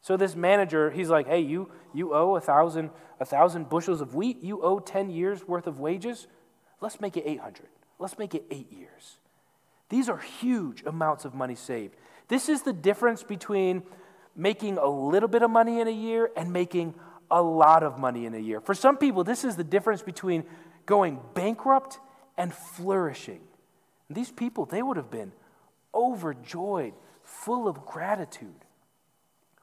So 0.00 0.16
this 0.16 0.36
manager, 0.36 0.90
he's 0.90 1.08
like, 1.08 1.26
hey, 1.26 1.40
you, 1.40 1.70
you 1.92 2.14
owe 2.14 2.36
a 2.36 2.40
thousand, 2.40 2.90
a 3.20 3.24
thousand 3.24 3.68
bushels 3.68 4.00
of 4.00 4.14
wheat. 4.14 4.42
You 4.42 4.62
owe 4.62 4.78
10 4.78 5.10
years 5.10 5.46
worth 5.46 5.66
of 5.66 5.80
wages. 5.80 6.26
Let's 6.80 7.00
make 7.00 7.16
it 7.16 7.24
800. 7.26 7.66
Let's 7.98 8.18
make 8.18 8.34
it 8.34 8.44
eight 8.50 8.72
years. 8.72 9.16
These 9.88 10.08
are 10.08 10.18
huge 10.18 10.82
amounts 10.84 11.24
of 11.24 11.34
money 11.34 11.54
saved. 11.54 11.94
This 12.28 12.48
is 12.48 12.62
the 12.62 12.72
difference 12.72 13.22
between 13.22 13.82
making 14.36 14.78
a 14.78 14.86
little 14.86 15.28
bit 15.28 15.42
of 15.42 15.50
money 15.50 15.80
in 15.80 15.88
a 15.88 15.92
year 15.92 16.30
and 16.36 16.52
making 16.52 16.94
a 17.30 17.42
lot 17.42 17.82
of 17.82 17.98
money 17.98 18.26
in 18.26 18.34
a 18.34 18.38
year. 18.38 18.60
For 18.60 18.74
some 18.74 18.96
people, 18.96 19.24
this 19.24 19.44
is 19.44 19.56
the 19.56 19.64
difference 19.64 20.02
between 20.02 20.44
going 20.86 21.20
bankrupt 21.34 21.98
and 22.36 22.52
flourishing. 22.52 23.40
These 24.10 24.30
people, 24.30 24.66
they 24.66 24.82
would 24.82 24.96
have 24.96 25.10
been 25.10 25.32
overjoyed, 25.94 26.94
full 27.22 27.68
of 27.68 27.86
gratitude. 27.86 28.64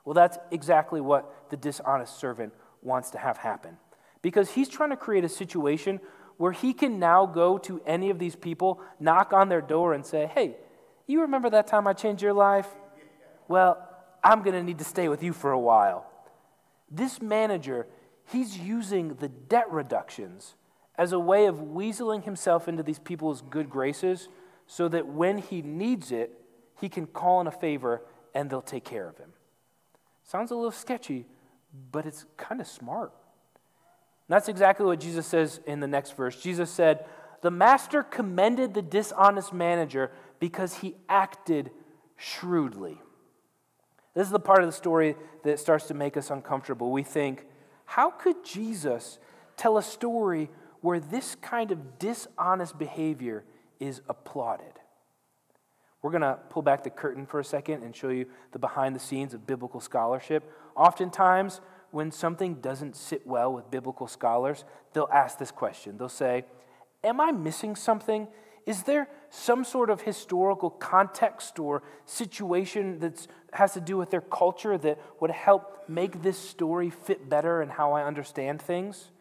Well, 0.04 0.14
that's 0.14 0.38
exactly 0.50 1.02
what 1.02 1.50
the 1.50 1.58
dishonest 1.58 2.18
servant 2.18 2.54
wants 2.82 3.12
to 3.12 3.18
have 3.18 3.38
happen. 3.38 3.78
Because 4.22 4.52
he's 4.52 4.70
trying 4.70 4.90
to 4.90 4.98
create 4.98 5.24
a 5.24 5.30
situation 5.30 6.00
where 6.38 6.52
he 6.52 6.74
can 6.74 6.98
now 6.98 7.26
go 7.26 7.58
to 7.60 7.82
any 7.86 8.10
of 8.10 8.18
these 8.18 8.36
people, 8.36 8.82
knock 9.00 9.32
on 9.32 9.50
their 9.50 9.62
door, 9.62 9.94
and 9.94 10.06
say, 10.06 10.26
Hey, 10.34 10.56
you 11.06 11.22
remember 11.22 11.50
that 11.52 11.68
time 11.68 11.86
I 11.86 11.94
changed 11.94 12.24
your 12.24 12.34
life? 12.34 12.68
Well, 13.48 13.78
I'm 14.24 14.44
going 14.44 14.54
to 14.54 14.64
need 14.64 14.78
to 14.80 14.84
stay 14.84 15.08
with 15.10 15.24
you 15.24 15.34
for 15.34 15.52
a 15.52 15.60
while. 15.60 16.06
This 16.90 17.22
manager, 17.22 17.88
he's 18.32 18.58
using 18.58 19.16
the 19.16 19.30
debt 19.30 19.72
reductions 19.72 20.56
as 20.96 21.12
a 21.12 21.20
way 21.20 21.46
of 21.46 21.56
weaseling 21.56 22.24
himself 22.24 22.68
into 22.68 22.84
these 22.84 23.00
people's 23.00 23.42
good 23.42 23.70
graces 23.70 24.28
so 24.68 24.88
that 24.88 25.08
when 25.08 25.38
he 25.38 25.62
needs 25.62 26.12
it, 26.12 26.32
he 26.80 26.90
can 26.90 27.08
call 27.08 27.42
in 27.42 27.48
a 27.48 27.52
favor 27.52 28.02
and 28.34 28.50
they'll 28.50 28.62
take 28.62 28.86
care 28.86 29.08
of 29.08 29.18
him. 29.18 29.34
Sounds 30.24 30.52
a 30.52 30.56
little 30.56 30.72
sketchy, 30.72 31.26
but 31.92 32.06
it's 32.06 32.26
kind 32.38 32.62
of 32.62 32.68
smart. 32.68 33.12
And 34.28 34.36
that's 34.36 34.48
exactly 34.48 34.86
what 34.86 35.00
Jesus 35.00 35.26
says 35.26 35.60
in 35.66 35.80
the 35.80 35.88
next 35.88 36.16
verse. 36.16 36.42
Jesus 36.42 36.70
said, 36.70 37.06
The 37.42 37.52
master 37.52 38.04
commended 38.04 38.74
the 38.74 38.82
dishonest 38.82 39.52
manager 39.52 40.12
because 40.40 40.78
he 40.78 40.96
acted 41.10 41.72
shrewdly. 42.16 43.02
This 44.14 44.28
is 44.28 44.32
the 44.32 44.40
part 44.40 44.60
of 44.60 44.68
the 44.68 44.74
story 44.74 45.16
that 45.44 45.60
starts 45.60 45.88
to 45.88 45.94
make 45.94 46.18
us 46.18 46.30
uncomfortable. 46.30 46.92
We 46.92 47.04
think, 47.04 47.46
how 47.86 48.10
could 48.12 48.44
Jesus 48.44 49.20
tell 49.58 49.78
a 49.78 49.84
story 49.84 50.50
where 50.82 51.00
this 51.00 51.36
kind 51.36 51.72
of 51.72 52.00
dishonest 52.00 52.78
behavior 52.78 53.44
is 53.80 54.02
applauded? 54.10 54.74
We're 56.02 56.12
going 56.12 56.22
to 56.22 56.40
pull 56.50 56.64
back 56.64 56.84
the 56.84 56.90
curtain 56.90 57.26
for 57.26 57.40
a 57.40 57.46
second 57.46 57.84
and 57.84 57.96
show 57.96 58.10
you 58.10 58.26
the 58.52 58.60
behind 58.60 58.96
the 58.96 59.00
scenes 59.00 59.34
of 59.34 59.46
biblical 59.46 59.80
scholarship. 59.80 60.52
Oftentimes, 60.76 61.62
when 61.92 62.12
something 62.12 62.56
doesn't 62.56 62.96
sit 62.96 63.26
well 63.28 63.54
with 63.54 63.70
biblical 63.70 64.08
scholars, 64.08 64.64
they'll 64.94 65.10
ask 65.14 65.38
this 65.38 65.52
question. 65.52 65.98
They'll 65.98 66.10
say, 66.10 66.46
Am 67.04 67.20
I 67.20 67.32
missing 67.32 67.76
something? 67.76 68.28
Is 68.66 68.84
there 68.84 69.08
some 69.30 69.64
sort 69.64 69.90
of 69.90 70.02
historical 70.02 70.70
context 70.70 71.58
or 71.58 71.84
situation 72.06 73.00
that 73.00 73.28
has 73.54 73.74
to 73.74 73.82
do 73.82 73.98
with 73.98 74.12
their 74.12 74.22
culture 74.22 74.78
that 74.78 75.00
would 75.20 75.32
help 75.32 75.90
make 75.90 76.22
this 76.22 76.38
story 76.38 76.90
fit 76.90 77.30
better 77.30 77.62
in 77.62 77.70
how 77.70 77.94
I 77.94 78.04
understand 78.04 78.62
things? 78.62 79.12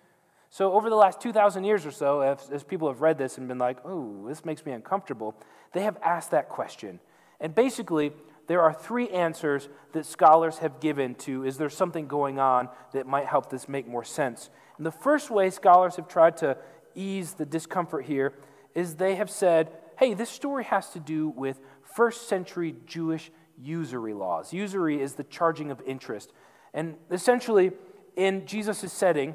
So, 0.51 0.73
over 0.73 0.91
the 0.91 0.97
last 0.97 1.21
2,000 1.21 1.65
years 1.65 1.87
or 1.87 1.93
so, 1.93 2.21
as, 2.21 2.51
as, 2.51 2.65
people 2.65 2.89
have 2.89 3.01
read 3.01 3.19
this 3.19 3.39
and 3.39 3.47
been 3.47 3.59
like, 3.59 3.79
oh, 3.85 4.27
this 4.27 4.45
makes 4.45 4.67
me 4.67 4.73
uncomfortable, 4.73 5.37
they 5.73 5.83
have 5.83 5.97
asked 6.03 6.33
that 6.33 6.49
question. 6.49 6.99
And 7.41 7.55
basically, 7.55 8.13
there 8.49 8.61
are 8.61 8.75
three 8.75 9.09
answers 9.11 9.69
that 9.93 10.05
scholars 10.05 10.59
have 10.59 10.81
given 10.81 11.15
to 11.15 11.45
is 11.45 11.57
there 11.57 11.71
something 11.71 12.09
going 12.09 12.41
on 12.41 12.69
that 12.93 13.07
might 13.07 13.27
help 13.27 13.49
this 13.49 13.69
make 13.69 13.87
more 13.87 14.03
sense? 14.03 14.51
And 14.77 14.85
the 14.85 14.91
first 14.91 15.31
way 15.31 15.51
scholars 15.51 15.95
have 15.95 16.09
tried 16.09 16.37
to 16.39 16.57
ease 16.97 17.35
the 17.35 17.47
discomfort 17.47 18.07
here 18.07 18.35
is 18.75 18.97
they 18.97 19.17
have 19.17 19.31
said, 19.31 19.71
hey, 19.99 20.15
this 20.15 20.31
story 20.31 20.65
has 20.65 20.91
to 20.91 21.01
do 21.01 21.29
with 21.29 21.61
first 21.83 22.29
century 22.29 22.77
Jewish 22.87 23.31
usury 23.59 24.15
laws. 24.15 24.53
Usury 24.53 25.01
is 25.01 25.15
the 25.15 25.25
charging 25.25 25.71
of 25.71 25.81
interest. 25.87 26.33
And 26.73 26.97
essentially, 27.11 27.73
in 28.17 28.47
Jesus' 28.47 28.93
setting, 28.93 29.35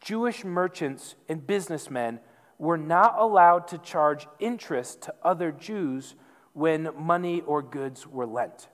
Jewish 0.00 0.44
merchants 0.44 1.14
and 1.28 1.46
businessmen 1.46 2.20
were 2.58 2.78
not 2.78 3.18
allowed 3.18 3.68
to 3.68 3.78
charge 3.78 4.26
interest 4.38 5.02
to 5.02 5.14
other 5.22 5.52
Jews 5.52 6.14
when 6.52 6.90
money 6.98 7.40
or 7.42 7.62
goods 7.62 8.06
were 8.06 8.26
lent. 8.26 8.68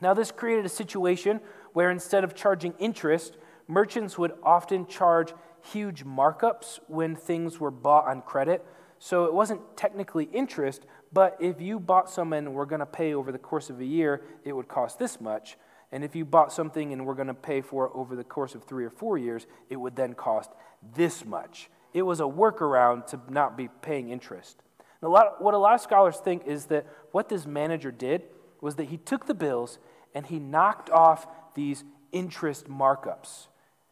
Now, 0.00 0.14
this 0.14 0.32
created 0.32 0.64
a 0.64 0.70
situation 0.70 1.40
where 1.72 1.90
instead 1.90 2.24
of 2.24 2.34
charging 2.34 2.74
interest, 2.78 3.36
merchants 3.68 4.18
would 4.18 4.32
often 4.42 4.86
charge 4.86 5.32
huge 5.72 6.04
markups 6.04 6.78
when 6.88 7.16
things 7.16 7.58
were 7.58 7.70
bought 7.70 8.06
on 8.06 8.22
credit. 8.22 8.64
So 8.98 9.24
it 9.24 9.34
wasn't 9.34 9.76
technically 9.76 10.24
interest, 10.32 10.86
but 11.12 11.36
if 11.40 11.60
you 11.60 11.78
bought 11.78 12.10
something 12.10 12.38
and 12.38 12.54
were 12.54 12.66
going 12.66 12.80
to 12.80 12.86
pay 12.86 13.14
over 13.14 13.30
the 13.32 13.38
course 13.38 13.70
of 13.70 13.80
a 13.80 13.84
year, 13.84 14.22
it 14.44 14.52
would 14.52 14.68
cost 14.68 14.98
this 14.98 15.20
much. 15.20 15.56
And 15.92 16.02
if 16.02 16.16
you 16.16 16.24
bought 16.24 16.52
something 16.52 16.92
and 16.92 17.06
were 17.06 17.14
going 17.14 17.28
to 17.28 17.34
pay 17.34 17.60
for 17.60 17.86
it 17.86 17.92
over 17.94 18.16
the 18.16 18.24
course 18.24 18.54
of 18.54 18.64
three 18.64 18.84
or 18.84 18.90
four 18.90 19.18
years, 19.18 19.46
it 19.68 19.76
would 19.76 19.94
then 19.94 20.14
cost 20.14 20.50
this 20.94 21.24
much. 21.24 21.70
It 21.92 22.02
was 22.02 22.20
a 22.20 22.24
workaround 22.24 23.06
to 23.08 23.20
not 23.28 23.56
be 23.56 23.68
paying 23.82 24.10
interest. 24.10 24.62
A 25.02 25.08
lot, 25.08 25.42
what 25.42 25.54
a 25.54 25.58
lot 25.58 25.74
of 25.74 25.80
scholars 25.80 26.16
think 26.16 26.46
is 26.46 26.66
that 26.66 26.86
what 27.12 27.28
this 27.28 27.46
manager 27.46 27.92
did 27.92 28.22
was 28.60 28.76
that 28.76 28.84
he 28.84 28.96
took 28.96 29.26
the 29.26 29.34
bills 29.34 29.78
and 30.14 30.24
he 30.26 30.38
knocked 30.38 30.88
off 30.88 31.26
these 31.54 31.84
interest 32.10 32.68
markups. 32.68 33.48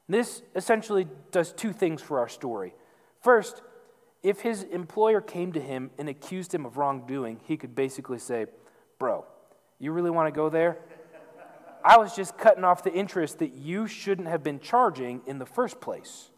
This 0.09 0.43
essentially 0.57 1.07
does 1.31 1.53
two 1.53 1.73
things 1.73 2.01
for 2.01 2.19
our 2.19 2.29
story. 2.29 2.75
First, 3.21 3.63
if 4.23 4.41
his 4.41 4.63
employer 4.65 5.21
came 5.21 5.53
to 5.53 5.61
him 5.61 5.91
and 5.99 6.09
accused 6.09 6.55
him 6.55 6.65
of 6.65 6.77
wrongdoing, 6.77 7.41
he 7.45 7.57
could 7.57 7.75
basically 7.75 8.19
say, 8.19 8.47
Bro, 8.99 9.25
you 9.79 9.93
really 9.93 10.11
want 10.11 10.33
to 10.33 10.37
go 10.37 10.49
there? 10.49 10.79
I 11.85 11.99
was 11.99 12.15
just 12.15 12.39
cutting 12.39 12.63
off 12.63 12.85
the 12.85 12.93
interest 12.93 13.41
that 13.41 13.55
you 13.55 13.89
shouldn't 13.89 14.29
have 14.29 14.45
been 14.45 14.61
charging 14.61 15.23
in 15.27 15.39
the 15.39 15.47
first 15.47 15.81
place. 15.81 16.31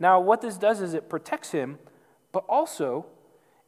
Now, 0.00 0.20
what 0.20 0.40
this 0.40 0.56
does 0.56 0.80
is 0.80 0.94
it 0.94 1.10
protects 1.10 1.50
him, 1.50 1.78
but 2.32 2.44
also 2.48 3.06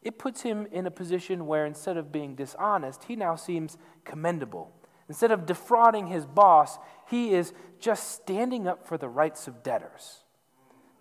it 0.02 0.19
puts 0.19 0.43
him 0.43 0.66
in 0.73 0.87
a 0.87 0.90
position 0.90 1.47
where 1.47 1.66
instead 1.66 1.97
of 1.97 2.11
being 2.11 2.35
dishonest, 2.35 3.05
he 3.05 3.16
now 3.16 3.37
seems 3.37 3.76
commendable. 4.05 4.73
Instead 5.09 5.31
of 5.31 5.47
defrauding 5.47 6.07
his 6.07 6.25
boss, 6.25 6.78
he 7.09 7.35
is 7.35 7.52
just 7.78 8.12
standing 8.12 8.66
up 8.66 8.87
for 8.87 8.97
the 8.97 9.09
rights 9.09 9.47
of 9.47 9.62
debtors. 9.62 10.23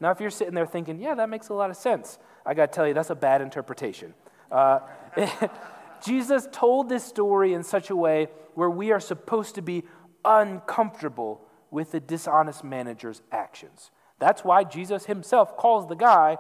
Now, 0.06 0.12
if 0.12 0.20
you're 0.20 0.30
sitting 0.30 0.54
there 0.54 0.68
thinking, 0.68 1.00
yeah, 1.00 1.16
that 1.16 1.30
makes 1.30 1.50
a 1.50 1.56
lot 1.56 1.72
of 1.72 1.78
sense, 1.78 2.20
I 2.46 2.54
got 2.54 2.72
to 2.72 2.76
tell 2.76 2.88
you, 2.88 2.94
that's 2.94 3.10
a 3.10 3.16
bad 3.16 3.42
interpretation. 3.42 4.14
Uh, 4.52 4.82
Jesus 6.06 6.48
told 6.52 6.90
this 6.90 7.04
story 7.04 7.54
in 7.54 7.64
such 7.64 7.90
a 7.90 7.96
way 7.96 8.28
where 8.54 8.70
we 8.70 8.92
are 8.92 9.00
supposed 9.00 9.56
to 9.56 9.64
be 9.64 9.82
uncomfortable 10.24 11.42
with 11.72 11.92
the 11.92 12.00
dishonest 12.00 12.64
manager's 12.64 13.24
actions. 13.32 13.90
That's 14.20 14.44
why 14.44 14.64
Jesus 14.64 15.06
himself 15.06 15.58
calls 15.58 15.90
the 15.90 15.96
guy 15.96 16.38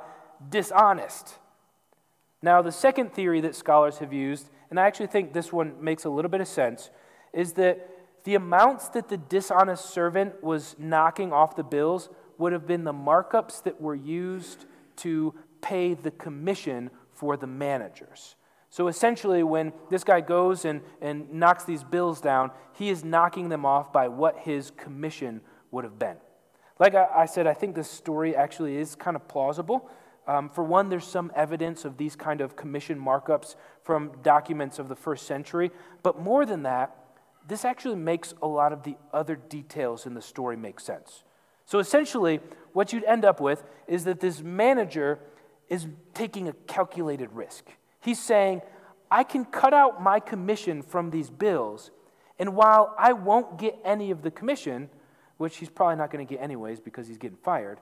dishonest. 0.47 1.39
Now, 2.43 2.61
the 2.61 2.71
second 2.71 3.15
theory 3.15 3.41
that 3.41 3.55
scholars 3.55 3.97
have 3.97 4.13
used, 4.13 4.51
and 4.69 4.79
I 4.79 4.85
actually 4.85 5.07
think 5.07 5.33
this 5.33 5.51
one 5.51 5.83
makes 5.83 6.05
a 6.05 6.09
little 6.11 6.29
bit 6.29 6.39
of 6.39 6.47
sense, 6.47 6.91
is 7.33 7.53
that 7.53 7.89
the 8.25 8.35
amounts 8.35 8.89
that 8.89 9.09
the 9.09 9.17
dishonest 9.17 9.85
servant 9.85 10.43
was 10.43 10.75
knocking 10.77 11.33
off 11.33 11.55
the 11.55 11.63
bills 11.63 12.09
would 12.37 12.53
have 12.53 12.67
been 12.67 12.83
the 12.83 12.93
markups 12.93 13.63
that 13.63 13.79
were 13.81 13.95
used 13.95 14.65
to 14.97 15.33
pay 15.61 15.93
the 15.93 16.11
commission 16.11 16.89
for 17.13 17.37
the 17.37 17.47
managers. 17.47 18.35
So 18.69 18.87
essentially, 18.87 19.41
when 19.41 19.71
this 19.89 20.03
guy 20.03 20.21
goes 20.21 20.65
and, 20.65 20.81
and 21.01 21.31
knocks 21.31 21.63
these 21.63 21.83
bills 21.83 22.19
down, 22.19 22.51
he 22.73 22.89
is 22.89 23.05
knocking 23.05 23.49
them 23.49 23.65
off 23.65 23.93
by 23.93 24.09
what 24.09 24.39
his 24.39 24.71
commission 24.71 25.41
would 25.71 25.85
have 25.85 25.97
been. 25.97 26.17
Like 26.77 26.93
I, 26.93 27.07
I 27.15 27.25
said, 27.25 27.47
I 27.47 27.53
think 27.53 27.75
this 27.75 27.89
story 27.89 28.35
actually 28.35 28.75
is 28.75 28.95
kind 28.95 29.15
of 29.15 29.27
plausible. 29.27 29.89
Um, 30.27 30.49
for 30.49 30.63
one, 30.63 30.89
there's 30.89 31.07
some 31.07 31.31
evidence 31.35 31.85
of 31.85 31.97
these 31.97 32.15
kind 32.15 32.41
of 32.41 32.55
commission 32.55 32.99
markups 32.99 33.55
from 33.83 34.11
documents 34.23 34.79
of 34.79 34.89
the 34.89 34.95
first 34.95 35.25
century. 35.25 35.71
But 36.03 36.19
more 36.19 36.45
than 36.45 36.63
that, 36.63 36.95
this 37.47 37.63
actually 37.63 37.95
makes 37.95 38.33
a 38.41 38.47
lot 38.47 38.73
of 38.73 38.83
the 38.83 38.97
other 39.13 39.35
details 39.35 40.05
in 40.05 40.15
the 40.15 40.21
story 40.21 40.57
make 40.57 40.79
sense. 40.79 41.23
So 41.65 41.79
essentially, 41.79 42.39
what 42.73 42.93
you'd 42.93 43.03
end 43.03 43.25
up 43.25 43.39
with 43.39 43.63
is 43.87 44.03
that 44.03 44.19
this 44.19 44.41
manager 44.41 45.19
is 45.69 45.87
taking 46.13 46.47
a 46.47 46.53
calculated 46.53 47.31
risk. 47.31 47.65
He's 47.99 48.21
saying, 48.21 48.61
I 49.09 49.23
can 49.23 49.45
cut 49.45 49.73
out 49.73 50.01
my 50.01 50.19
commission 50.19 50.81
from 50.81 51.09
these 51.09 51.29
bills, 51.29 51.91
and 52.37 52.55
while 52.55 52.93
I 52.97 53.13
won't 53.13 53.57
get 53.57 53.77
any 53.83 54.11
of 54.11 54.21
the 54.21 54.31
commission, 54.31 54.89
which 55.37 55.57
he's 55.57 55.69
probably 55.69 55.95
not 55.95 56.11
going 56.11 56.25
to 56.25 56.31
get 56.31 56.41
anyways 56.41 56.79
because 56.79 57.07
he's 57.07 57.17
getting 57.17 57.37
fired, 57.37 57.79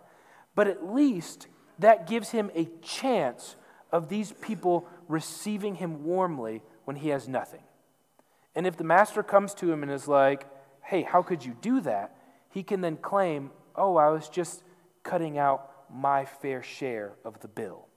but 0.55 0.67
at 0.67 0.85
least 0.85 1.47
that 1.79 2.07
gives 2.07 2.29
him 2.29 2.51
a 2.55 2.67
chance 2.81 3.55
of 3.91 4.09
these 4.09 4.31
people 4.33 4.87
receiving 5.07 5.75
him 5.75 6.03
warmly 6.03 6.61
when 6.85 6.95
he 6.97 7.09
has 7.09 7.27
nothing. 7.27 7.63
And 8.55 8.67
if 8.67 8.77
the 8.77 8.83
master 8.83 9.23
comes 9.23 9.53
to 9.55 9.71
him 9.71 9.83
and 9.83 9.91
is 9.91 10.07
like, 10.07 10.45
hey, 10.83 11.03
how 11.03 11.21
could 11.21 11.43
you 11.43 11.55
do 11.61 11.81
that? 11.81 12.15
He 12.49 12.63
can 12.63 12.81
then 12.81 12.97
claim, 12.97 13.51
oh, 13.75 13.97
I 13.97 14.09
was 14.09 14.29
just 14.29 14.63
cutting 15.03 15.37
out 15.37 15.71
my 15.91 16.25
fair 16.25 16.63
share 16.63 17.13
of 17.23 17.39
the 17.39 17.47
bill. 17.47 17.87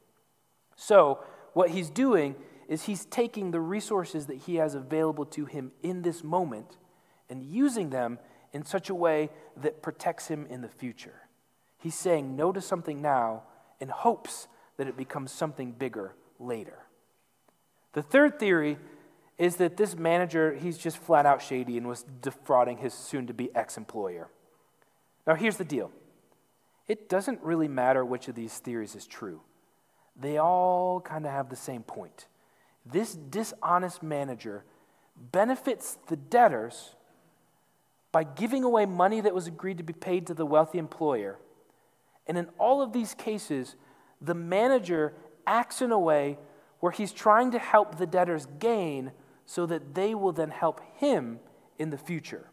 So, 0.76 1.20
what 1.54 1.70
he's 1.70 1.88
doing 1.88 2.34
is 2.68 2.84
he's 2.84 3.06
taking 3.06 3.50
the 3.50 3.60
resources 3.60 4.26
that 4.26 4.36
he 4.36 4.56
has 4.56 4.74
available 4.74 5.24
to 5.24 5.46
him 5.46 5.72
in 5.82 6.02
this 6.02 6.22
moment 6.22 6.76
and 7.30 7.42
using 7.42 7.90
them 7.90 8.18
in 8.52 8.64
such 8.64 8.90
a 8.90 8.94
way 8.94 9.30
that 9.56 9.82
protects 9.82 10.28
him 10.28 10.46
in 10.50 10.60
the 10.60 10.68
future. 10.68 11.28
He's 11.78 11.94
saying 11.94 12.36
no 12.36 12.52
to 12.52 12.60
something 12.60 13.00
now 13.00 13.44
in 13.80 13.88
hopes 13.88 14.48
that 14.76 14.88
it 14.88 14.96
becomes 14.96 15.32
something 15.32 15.72
bigger 15.72 16.14
later. 16.38 16.78
The 17.92 18.02
third 18.02 18.38
theory 18.38 18.78
is 19.38 19.56
that 19.56 19.76
this 19.76 19.96
manager, 19.96 20.54
he's 20.54 20.78
just 20.78 20.98
flat 20.98 21.26
out 21.26 21.42
shady 21.42 21.76
and 21.76 21.86
was 21.86 22.04
defrauding 22.22 22.78
his 22.78 22.94
soon 22.94 23.26
to 23.26 23.34
be 23.34 23.54
ex 23.54 23.76
employer. 23.76 24.28
Now, 25.26 25.34
here's 25.34 25.56
the 25.56 25.64
deal 25.64 25.90
it 26.86 27.08
doesn't 27.08 27.42
really 27.42 27.68
matter 27.68 28.04
which 28.04 28.28
of 28.28 28.34
these 28.34 28.58
theories 28.58 28.94
is 28.94 29.06
true, 29.06 29.40
they 30.14 30.38
all 30.38 31.00
kind 31.00 31.26
of 31.26 31.32
have 31.32 31.48
the 31.48 31.56
same 31.56 31.82
point. 31.82 32.26
This 32.84 33.14
dishonest 33.14 34.02
manager 34.02 34.64
benefits 35.32 35.98
the 36.06 36.16
debtors 36.16 36.94
by 38.12 38.22
giving 38.22 38.62
away 38.62 38.86
money 38.86 39.20
that 39.20 39.34
was 39.34 39.46
agreed 39.46 39.78
to 39.78 39.84
be 39.84 39.92
paid 39.92 40.26
to 40.28 40.34
the 40.34 40.46
wealthy 40.46 40.78
employer. 40.78 41.38
And 42.26 42.38
in 42.38 42.48
all 42.58 42.80
of 42.80 42.92
these 42.92 43.14
cases, 43.14 43.76
the 44.20 44.34
manager 44.34 45.14
acts 45.46 45.82
in 45.82 45.90
a 45.90 45.98
way 45.98 46.38
where 46.80 46.92
he's 46.92 47.12
trying 47.12 47.50
to 47.50 47.58
help 47.58 47.98
the 47.98 48.06
debtors 48.06 48.46
gain 48.58 49.12
so 49.44 49.66
that 49.66 49.94
they 49.94 50.14
will 50.14 50.32
then 50.32 50.50
help 50.50 50.80
him 50.94 51.40
in 51.78 51.90
the 51.90 51.98
future. 51.98 52.50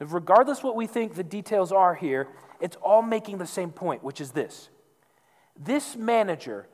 Regardless 0.00 0.62
what 0.62 0.76
we 0.76 0.86
think 0.86 1.14
the 1.14 1.24
details 1.24 1.72
are 1.72 1.94
here, 1.94 2.28
it's 2.60 2.76
all 2.76 3.02
making 3.02 3.38
the 3.38 3.46
same 3.46 3.70
point, 3.70 4.02
which 4.02 4.20
is 4.20 4.30
this. 4.30 4.68
This 5.58 5.96
manager 5.96 6.68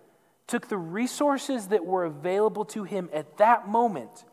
took 0.47 0.69
the 0.69 0.77
resources 0.77 1.69
that 1.69 1.85
were 1.85 2.05
available 2.05 2.65
to 2.67 2.85
him 2.85 3.09
at 3.13 3.39
that 3.39 3.67
moment 3.69 4.25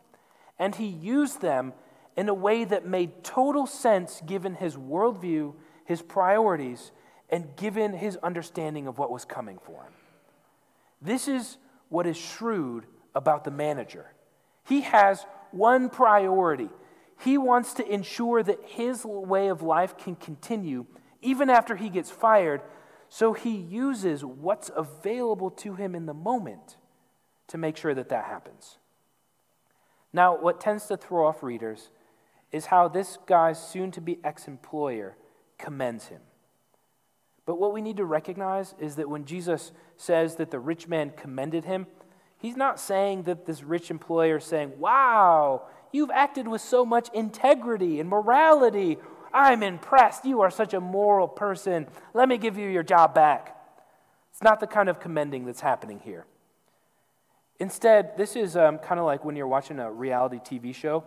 and 0.62 0.76
he 0.76 0.86
used 0.86 1.42
them 1.42 1.74
in 2.16 2.30
a 2.30 2.34
way 2.36 2.64
that 2.64 2.86
made 2.86 3.24
total 3.24 3.66
sense 3.66 4.22
given 4.28 4.54
his 4.54 4.76
worldview, 4.76 5.56
his 5.86 6.04
priorities, 6.04 6.92
and 7.32 7.56
given 7.56 7.94
his 7.94 8.16
understanding 8.18 8.86
of 8.86 9.00
what 9.00 9.10
was 9.10 9.26
coming 9.26 9.58
for 9.66 9.82
him. 9.82 9.94
This 11.02 11.28
is 11.28 11.58
what 11.90 12.06
is 12.06 12.16
shrewd 12.16 12.86
about 13.16 13.44
the 13.44 13.50
manager. 13.50 14.14
He 14.64 14.82
has 14.82 15.26
one 15.50 15.90
priority. 15.90 16.70
He 17.24 17.38
wants 17.38 17.74
to 17.76 17.88
ensure 17.88 18.42
that 18.42 18.60
his 18.66 19.06
way 19.06 19.48
of 19.48 19.62
life 19.62 19.98
can 19.98 20.16
continue 20.16 20.86
even 21.22 21.50
after 21.52 21.76
he 21.76 21.90
gets 21.90 22.10
fired, 22.10 22.62
so 23.10 23.34
he 23.34 23.56
uses 23.56 24.26
what's 24.26 24.72
available 24.76 25.52
to 25.52 25.76
him 25.76 25.94
in 25.94 26.08
the 26.08 26.14
moment 26.14 26.78
to 27.48 27.60
make 27.60 27.78
sure 27.78 27.94
that 27.94 28.10
that 28.10 28.26
happens. 28.26 28.80
Now, 30.12 30.36
what 30.36 30.60
tends 30.60 30.88
to 30.88 30.98
throw 30.98 31.28
off 31.28 31.44
readers 31.44 31.90
is 32.52 32.68
how 32.68 32.88
this 32.88 33.20
guy's 33.28 33.62
soon 33.62 33.92
to 33.92 34.02
be 34.02 34.20
ex 34.24 34.48
employer 34.48 35.16
commends 35.60 36.08
him. 36.08 36.22
But 37.46 37.60
what 37.60 37.74
we 37.74 37.82
need 37.82 37.98
to 37.98 38.06
recognize 38.06 38.74
is 38.80 38.96
that 38.96 39.10
when 39.10 39.26
Jesus 39.26 39.72
says 39.96 40.38
that 40.38 40.50
the 40.50 40.60
rich 40.60 40.88
man 40.88 41.12
commended 41.16 41.66
him, 41.66 41.86
He's 42.42 42.58
not 42.58 42.80
saying 42.80 43.24
that 43.24 43.46
this 43.46 43.62
rich 43.62 43.92
employer 43.92 44.38
is 44.38 44.46
saying, 44.46 44.74
Wow, 44.80 45.68
you've 45.92 46.12
acted 46.12 46.48
with 46.48 46.62
so 46.62 46.86
much 46.86 47.10
integrity 47.14 48.00
and 48.00 48.10
morality. 48.10 48.98
I'm 49.34 49.64
impressed. 49.64 50.26
You 50.26 50.42
are 50.42 50.52
such 50.52 50.74
a 50.74 50.82
moral 50.82 51.28
person. 51.28 51.88
Let 52.14 52.28
me 52.28 52.38
give 52.38 52.58
you 52.58 52.68
your 52.68 52.84
job 52.84 53.14
back. 53.14 53.56
It's 54.32 54.42
not 54.42 54.60
the 54.60 54.68
kind 54.68 54.90
of 54.90 55.00
commending 55.00 55.46
that's 55.46 55.62
happening 55.62 56.00
here. 56.04 56.26
Instead, 57.60 58.18
this 58.18 58.36
is 58.36 58.58
um, 58.58 58.80
kind 58.80 59.00
of 59.00 59.06
like 59.06 59.24
when 59.24 59.36
you're 59.36 59.48
watching 59.48 59.80
a 59.80 59.92
reality 59.92 60.40
TV 60.40 60.74
show 60.74 61.04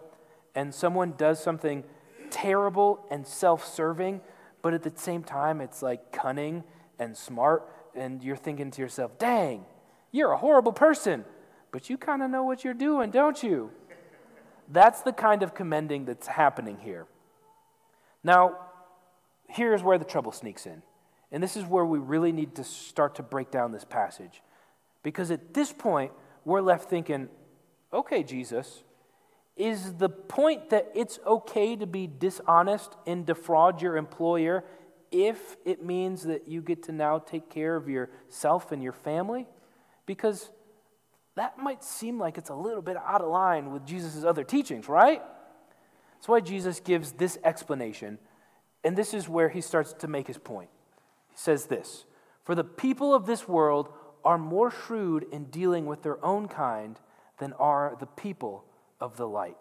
and 0.54 0.72
someone 0.72 1.14
does 1.16 1.42
something 1.42 1.82
terrible 2.30 3.04
and 3.10 3.26
self 3.26 3.66
serving, 3.66 4.20
but 4.62 4.74
at 4.74 4.82
the 4.82 4.92
same 4.94 5.22
time, 5.22 5.60
it's 5.60 5.82
like 5.82 6.12
cunning 6.12 6.64
and 6.98 7.16
smart, 7.16 7.68
and 7.94 8.22
you're 8.22 8.36
thinking 8.36 8.70
to 8.70 8.82
yourself, 8.82 9.18
dang, 9.18 9.64
you're 10.12 10.32
a 10.32 10.36
horrible 10.36 10.72
person, 10.72 11.24
but 11.72 11.90
you 11.90 11.98
kind 11.98 12.22
of 12.22 12.30
know 12.30 12.44
what 12.44 12.62
you're 12.62 12.72
doing, 12.72 13.10
don't 13.10 13.42
you? 13.42 13.70
That's 14.68 15.02
the 15.02 15.12
kind 15.12 15.42
of 15.42 15.54
commending 15.54 16.04
that's 16.04 16.26
happening 16.26 16.78
here. 16.82 17.06
Now, 18.22 18.56
here's 19.48 19.82
where 19.82 19.98
the 19.98 20.04
trouble 20.04 20.32
sneaks 20.32 20.66
in. 20.66 20.82
And 21.30 21.42
this 21.42 21.56
is 21.56 21.64
where 21.64 21.84
we 21.84 21.98
really 21.98 22.32
need 22.32 22.54
to 22.56 22.64
start 22.64 23.16
to 23.16 23.22
break 23.22 23.50
down 23.50 23.72
this 23.72 23.84
passage. 23.84 24.42
Because 25.02 25.30
at 25.30 25.52
this 25.52 25.72
point, 25.72 26.12
we're 26.44 26.60
left 26.60 26.88
thinking, 26.88 27.28
okay, 27.92 28.22
Jesus, 28.22 28.84
is 29.56 29.94
the 29.94 30.08
point 30.08 30.70
that 30.70 30.90
it's 30.94 31.18
okay 31.26 31.76
to 31.76 31.86
be 31.86 32.06
dishonest 32.06 32.96
and 33.06 33.26
defraud 33.26 33.82
your 33.82 33.96
employer 33.96 34.64
if 35.10 35.56
it 35.64 35.84
means 35.84 36.24
that 36.24 36.48
you 36.48 36.60
get 36.60 36.82
to 36.84 36.92
now 36.92 37.18
take 37.18 37.48
care 37.50 37.76
of 37.76 37.88
yourself 37.88 38.72
and 38.72 38.82
your 38.82 38.92
family? 38.92 39.46
Because 40.06 40.50
that 41.36 41.58
might 41.58 41.82
seem 41.82 42.18
like 42.18 42.38
it's 42.38 42.50
a 42.50 42.54
little 42.54 42.82
bit 42.82 42.96
out 42.96 43.20
of 43.20 43.28
line 43.28 43.72
with 43.72 43.86
Jesus' 43.86 44.24
other 44.24 44.44
teachings, 44.44 44.88
right? 44.88 45.22
That's 46.14 46.28
why 46.28 46.40
Jesus 46.40 46.80
gives 46.80 47.12
this 47.12 47.38
explanation, 47.44 48.18
and 48.82 48.96
this 48.96 49.12
is 49.12 49.28
where 49.28 49.48
he 49.48 49.60
starts 49.60 49.92
to 49.94 50.08
make 50.08 50.26
his 50.26 50.38
point. 50.38 50.70
He 51.30 51.36
says 51.36 51.66
this 51.66 52.04
For 52.44 52.54
the 52.54 52.64
people 52.64 53.14
of 53.14 53.26
this 53.26 53.48
world 53.48 53.92
are 54.24 54.38
more 54.38 54.70
shrewd 54.70 55.26
in 55.32 55.44
dealing 55.44 55.86
with 55.86 56.02
their 56.02 56.24
own 56.24 56.48
kind 56.48 56.98
than 57.38 57.52
are 57.54 57.96
the 57.98 58.06
people 58.06 58.64
of 59.00 59.16
the 59.16 59.28
light. 59.28 59.56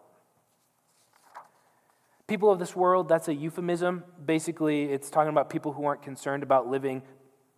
People 2.28 2.50
of 2.50 2.60
this 2.60 2.76
world, 2.76 3.10
that's 3.10 3.28
a 3.28 3.34
euphemism. 3.34 4.04
Basically, 4.26 4.84
it's 4.86 5.10
talking 5.10 5.30
about 5.30 5.50
people 5.50 5.74
who 5.74 5.84
aren't 5.84 6.02
concerned 6.02 6.44
about 6.44 6.68
living 6.68 7.02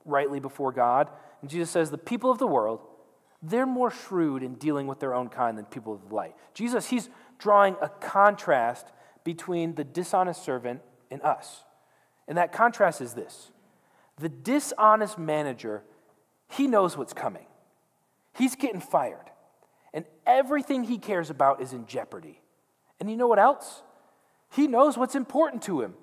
rightly 0.03 0.39
before 0.39 0.71
God. 0.71 1.09
And 1.41 1.49
Jesus 1.49 1.69
says, 1.69 1.91
the 1.91 1.97
people 1.97 2.31
of 2.31 2.39
the 2.39 2.47
world, 2.47 2.81
they're 3.49 3.65
more 3.65 3.91
shrewd 3.91 4.43
in 4.43 4.55
dealing 4.55 4.87
with 4.87 4.99
their 4.99 5.13
own 5.13 5.29
kind 5.29 5.57
than 5.57 5.65
people 5.65 5.93
of 5.93 6.09
the 6.09 6.15
light. 6.15 6.35
Jesus, 6.53 6.87
he's 6.87 7.09
drawing 7.37 7.75
a 7.81 7.89
contrast 7.89 8.87
between 9.23 9.75
the 9.75 9.83
dishonest 9.83 10.43
servant 10.43 10.81
and 11.11 11.21
us. 11.21 11.63
And 12.27 12.37
that 12.37 12.51
contrast 12.51 13.01
is 13.01 13.13
this 13.13 13.51
the 14.17 14.29
dishonest 14.29 15.17
manager, 15.17 15.83
he 16.49 16.67
knows 16.67 16.97
what's 16.97 17.13
coming. 17.13 17.45
He's 18.33 18.55
getting 18.55 18.81
fired, 18.81 19.31
and 19.93 20.05
everything 20.25 20.83
he 20.83 20.97
cares 20.97 21.29
about 21.29 21.61
is 21.61 21.73
in 21.73 21.85
jeopardy. 21.85 22.41
And 22.99 23.09
you 23.09 23.17
know 23.17 23.27
what 23.27 23.39
else? 23.39 23.81
He 24.51 24.67
knows 24.67 24.97
what's 24.97 25.15
important 25.15 25.63
to 25.63 25.81
him. 25.81 25.95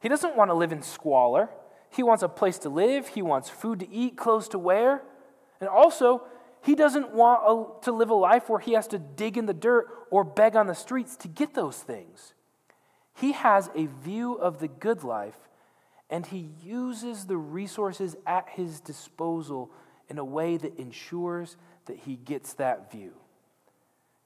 He 0.00 0.08
doesn't 0.08 0.36
want 0.36 0.50
to 0.50 0.54
live 0.54 0.72
in 0.72 0.82
squalor. 0.82 1.48
He 1.90 2.02
wants 2.02 2.22
a 2.22 2.28
place 2.28 2.58
to 2.58 2.68
live, 2.68 3.08
he 3.08 3.22
wants 3.22 3.48
food 3.48 3.80
to 3.80 3.90
eat, 3.90 4.16
clothes 4.16 4.48
to 4.48 4.58
wear. 4.58 5.02
And 5.60 5.68
also, 5.68 6.22
he 6.62 6.74
doesn't 6.74 7.12
want 7.12 7.82
to 7.82 7.92
live 7.92 8.10
a 8.10 8.14
life 8.14 8.48
where 8.48 8.58
he 8.58 8.72
has 8.72 8.88
to 8.88 8.98
dig 8.98 9.38
in 9.38 9.46
the 9.46 9.54
dirt 9.54 9.88
or 10.10 10.24
beg 10.24 10.56
on 10.56 10.66
the 10.66 10.74
streets 10.74 11.16
to 11.18 11.28
get 11.28 11.54
those 11.54 11.78
things. 11.78 12.34
He 13.14 13.32
has 13.32 13.70
a 13.74 13.86
view 13.86 14.34
of 14.34 14.58
the 14.58 14.68
good 14.68 15.02
life, 15.02 15.48
and 16.10 16.26
he 16.26 16.50
uses 16.62 17.26
the 17.26 17.36
resources 17.36 18.16
at 18.26 18.48
his 18.50 18.80
disposal 18.80 19.70
in 20.08 20.18
a 20.18 20.24
way 20.24 20.56
that 20.56 20.78
ensures 20.78 21.56
that 21.86 21.96
he 21.98 22.16
gets 22.16 22.54
that 22.54 22.90
view. 22.90 23.12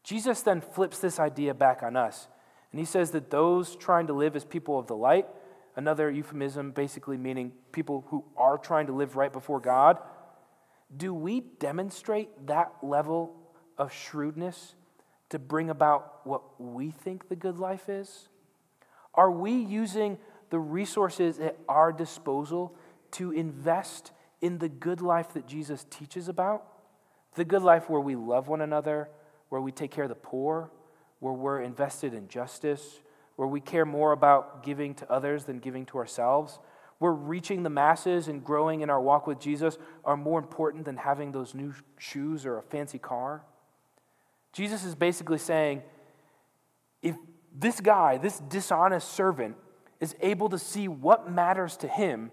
Jesus 0.03 0.43
then 0.43 0.61
flips 0.61 0.99
this 0.99 1.19
idea 1.19 1.55
back 1.55 1.83
on 1.83 1.97
us, 1.97 2.29
and 2.71 2.79
he 2.79 2.85
says 2.85 3.11
that 3.13 3.31
those 3.31 3.77
trying 3.77 4.07
to 4.09 4.13
live 4.13 4.37
as 4.37 4.45
people 4.45 4.79
of 4.79 4.87
the 4.87 4.97
light 4.97 5.27
another 5.77 6.11
euphemism 6.11 6.71
basically 6.71 7.17
meaning 7.17 7.53
people 7.73 8.05
who 8.09 8.25
are 8.37 8.59
trying 8.59 8.87
to 8.87 8.93
live 8.93 9.17
right 9.17 9.33
before 9.33 9.61
God, 9.61 9.99
do 10.97 11.15
we 11.15 11.41
demonstrate 11.41 12.47
that 12.47 12.73
level 12.83 13.35
of 13.79 13.93
shrewdness 13.93 14.75
to 15.31 15.39
bring 15.39 15.71
about 15.71 16.21
what 16.25 16.61
we 16.61 16.91
think 16.91 17.29
the 17.29 17.37
good 17.37 17.59
life 17.59 17.89
is? 17.89 18.29
Are 19.15 19.31
we 19.31 19.53
using 19.53 20.19
the 20.51 20.59
resources 20.59 21.39
at 21.39 21.57
our 21.69 21.93
disposal 21.93 22.77
to 23.13 23.31
invest 23.31 24.13
in 24.41 24.59
the 24.59 24.69
good 24.69 25.01
life 25.01 25.33
that 25.35 25.47
Jesus 25.47 25.87
teaches 25.89 26.29
about? 26.29 26.65
The 27.35 27.45
good 27.45 27.63
life 27.63 27.89
where 27.89 28.01
we 28.01 28.15
love 28.15 28.49
one 28.49 28.61
another, 28.61 29.09
where 29.49 29.61
we 29.61 29.73
take 29.73 29.91
care 29.91 30.05
of 30.05 30.11
the 30.11 30.15
poor, 30.15 30.71
where 31.21 31.33
we're 31.33 31.63
invested 31.63 32.13
in 32.13 32.29
justice, 32.29 33.01
where 33.37 33.49
we 33.49 33.61
care 33.61 33.87
more 33.87 34.13
about 34.13 34.63
giving 34.63 34.95
to 34.97 35.11
others 35.11 35.45
than 35.45 35.59
giving 35.59 35.87
to 35.87 35.99
ourselves, 35.99 36.59
where 37.03 37.13
reaching 37.13 37.65
the 37.65 37.69
masses 37.69 38.29
and 38.29 38.45
growing 38.45 38.83
in 38.83 38.89
our 38.89 39.01
walk 39.01 39.27
with 39.27 39.41
Jesus 39.41 39.77
are 40.05 40.17
more 40.17 40.39
important 40.39 40.85
than 40.85 40.97
having 40.97 41.33
those 41.33 41.53
new 41.53 41.75
shoes 41.99 42.47
or 42.47 42.59
a 42.59 42.63
fancy 42.63 42.99
car. 42.99 43.43
Jesus 44.53 44.85
is 44.85 44.95
basically 44.95 45.39
saying 45.39 45.83
if 47.03 47.17
this 47.53 47.81
guy, 47.81 48.19
this 48.19 48.39
dishonest 48.39 49.13
servant, 49.15 49.57
is 49.99 50.15
able 50.21 50.49
to 50.51 50.61
see 50.61 50.87
what 50.87 51.29
matters 51.29 51.77
to 51.79 51.89
him, 51.89 52.31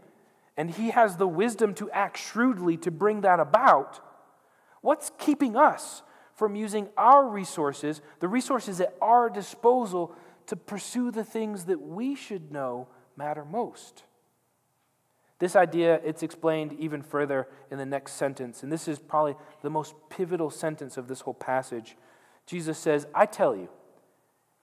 and 0.55 0.69
he 0.69 0.91
has 0.91 1.17
the 1.17 1.27
wisdom 1.27 1.73
to 1.73 1.89
act 1.89 2.19
shrewdly 2.19 2.77
to 2.77 2.91
bring 2.91 3.21
that 3.21 3.39
about, 3.39 3.99
what's 4.82 5.12
keeping 5.17 5.55
us 5.55 6.03
from 6.36 6.55
using 6.55 6.89
our 6.95 7.27
resources, 7.27 8.01
the 8.19 8.27
resources 8.27 8.79
at 8.79 8.93
our 9.01 9.32
disposal, 9.32 10.13
to 10.45 10.55
pursue 10.55 11.10
the 11.10 11.23
things 11.23 11.65
that 11.65 11.82
we 11.82 12.13
should 12.13 12.51
know 12.51 12.88
matter 13.17 13.43
most. 13.43 14.03
This 15.39 15.56
idea, 15.56 16.02
it's 16.04 16.21
explained 16.21 16.73
even 16.73 17.02
further 17.02 17.47
in 17.71 17.78
the 17.78 17.86
next 17.86 18.13
sentence, 18.13 18.62
and 18.62 18.71
this 18.71 18.88
is 18.88 18.99
probably 18.99 19.36
the 19.62 19.69
most 19.69 19.95
pivotal 20.10 20.49
sentence 20.49 20.97
of 20.97 21.08
this 21.08 21.21
whole 21.21 21.34
passage. 21.34 21.95
Jesus 22.45 22.78
says, 22.78 23.08
I 23.15 23.25
tell 23.25 23.56
you, 23.56 23.69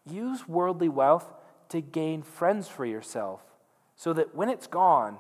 use 0.04 0.46
worldly 0.46 0.90
wealth 0.90 1.32
to 1.70 1.80
gain 1.80 2.22
friends 2.22 2.68
for 2.68 2.84
yourself, 2.84 3.40
so 3.96 4.12
that 4.12 4.34
when 4.34 4.50
it's 4.50 4.66
gone, 4.66 5.18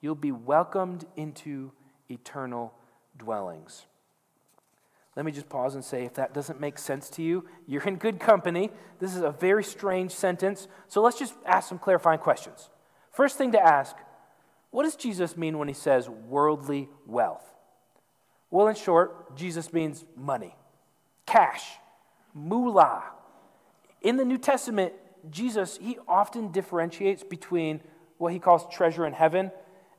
you'll 0.00 0.14
be 0.14 0.32
welcomed 0.32 1.04
into 1.16 1.72
eternal 2.08 2.72
dwellings. 3.16 3.86
Let 5.16 5.26
me 5.26 5.32
just 5.32 5.48
pause 5.48 5.74
and 5.74 5.84
say 5.84 6.04
if 6.04 6.14
that 6.14 6.34
doesn't 6.34 6.60
make 6.60 6.78
sense 6.78 7.08
to 7.10 7.22
you, 7.22 7.44
you're 7.66 7.82
in 7.82 7.96
good 7.96 8.18
company. 8.18 8.70
This 8.98 9.14
is 9.14 9.22
a 9.22 9.30
very 9.30 9.62
strange 9.62 10.10
sentence. 10.10 10.66
So 10.88 11.02
let's 11.02 11.18
just 11.18 11.34
ask 11.46 11.68
some 11.68 11.78
clarifying 11.78 12.18
questions. 12.18 12.68
First 13.12 13.38
thing 13.38 13.52
to 13.52 13.60
ask 13.60 13.94
what 14.74 14.82
does 14.82 14.96
Jesus 14.96 15.36
mean 15.36 15.56
when 15.58 15.68
he 15.68 15.74
says 15.74 16.08
worldly 16.08 16.88
wealth? 17.06 17.48
Well, 18.50 18.66
in 18.66 18.74
short, 18.74 19.36
Jesus 19.36 19.72
means 19.72 20.04
money, 20.16 20.56
cash, 21.26 21.62
moolah. 22.34 23.04
In 24.02 24.16
the 24.16 24.24
New 24.24 24.36
Testament, 24.36 24.92
Jesus, 25.30 25.78
he 25.80 25.96
often 26.08 26.50
differentiates 26.50 27.22
between 27.22 27.82
what 28.18 28.32
he 28.32 28.40
calls 28.40 28.66
treasure 28.74 29.06
in 29.06 29.12
heaven 29.12 29.52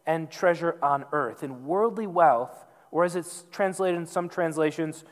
and 0.06 0.30
treasure 0.30 0.78
on 0.84 1.06
earth. 1.14 1.42
And 1.42 1.64
worldly 1.64 2.06
wealth, 2.06 2.66
or 2.92 3.06
as 3.06 3.16
it's 3.16 3.46
translated 3.54 3.98
in 3.98 4.06
some 4.06 4.28
translations, 4.28 5.06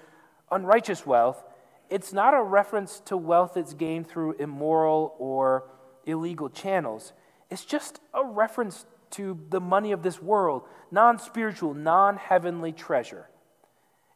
unrighteous 0.52 1.06
wealth, 1.06 1.42
it's 1.90 2.12
not 2.12 2.34
a 2.34 2.44
reference 2.44 3.00
to 3.06 3.16
wealth 3.16 3.54
that's 3.56 3.74
gained 3.74 4.10
through 4.10 4.34
immoral 4.40 5.16
or 5.20 5.70
illegal 6.06 6.50
channels. 6.50 7.14
It's 7.50 7.64
just 7.64 8.02
a 8.14 8.26
reference 8.26 8.86
to 9.14 9.40
the 9.50 9.62
money 9.62 9.92
of 9.92 10.04
this 10.04 10.22
world, 10.22 10.64
non 10.92 11.20
spiritual, 11.20 11.74
non 11.74 12.18
heavenly 12.18 12.72
treasure. 12.72 13.30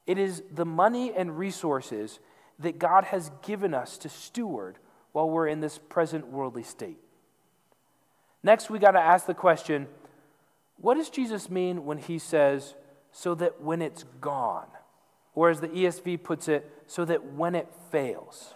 It 0.05 0.17
is 0.17 0.43
the 0.53 0.65
money 0.65 1.13
and 1.13 1.37
resources 1.37 2.19
that 2.59 2.79
God 2.79 3.05
has 3.05 3.31
given 3.45 3.73
us 3.73 3.97
to 3.99 4.09
steward 4.09 4.77
while 5.11 5.29
we're 5.29 5.47
in 5.47 5.59
this 5.59 5.77
present 5.77 6.27
worldly 6.27 6.63
state. 6.63 6.97
Next, 8.43 8.69
we 8.69 8.79
got 8.79 8.91
to 8.91 8.99
ask 8.99 9.25
the 9.25 9.33
question 9.33 9.87
what 10.79 10.95
does 10.95 11.09
Jesus 11.09 11.49
mean 11.49 11.85
when 11.85 11.97
he 11.97 12.19
says, 12.19 12.75
so 13.11 13.33
that 13.35 13.61
when 13.61 13.81
it's 13.81 14.05
gone? 14.21 14.67
Or 15.33 15.49
as 15.49 15.59
the 15.59 15.67
ESV 15.67 16.23
puts 16.23 16.47
it, 16.47 16.71
so 16.87 17.03
that 17.05 17.33
when 17.33 17.55
it 17.55 17.67
fails. 17.91 18.53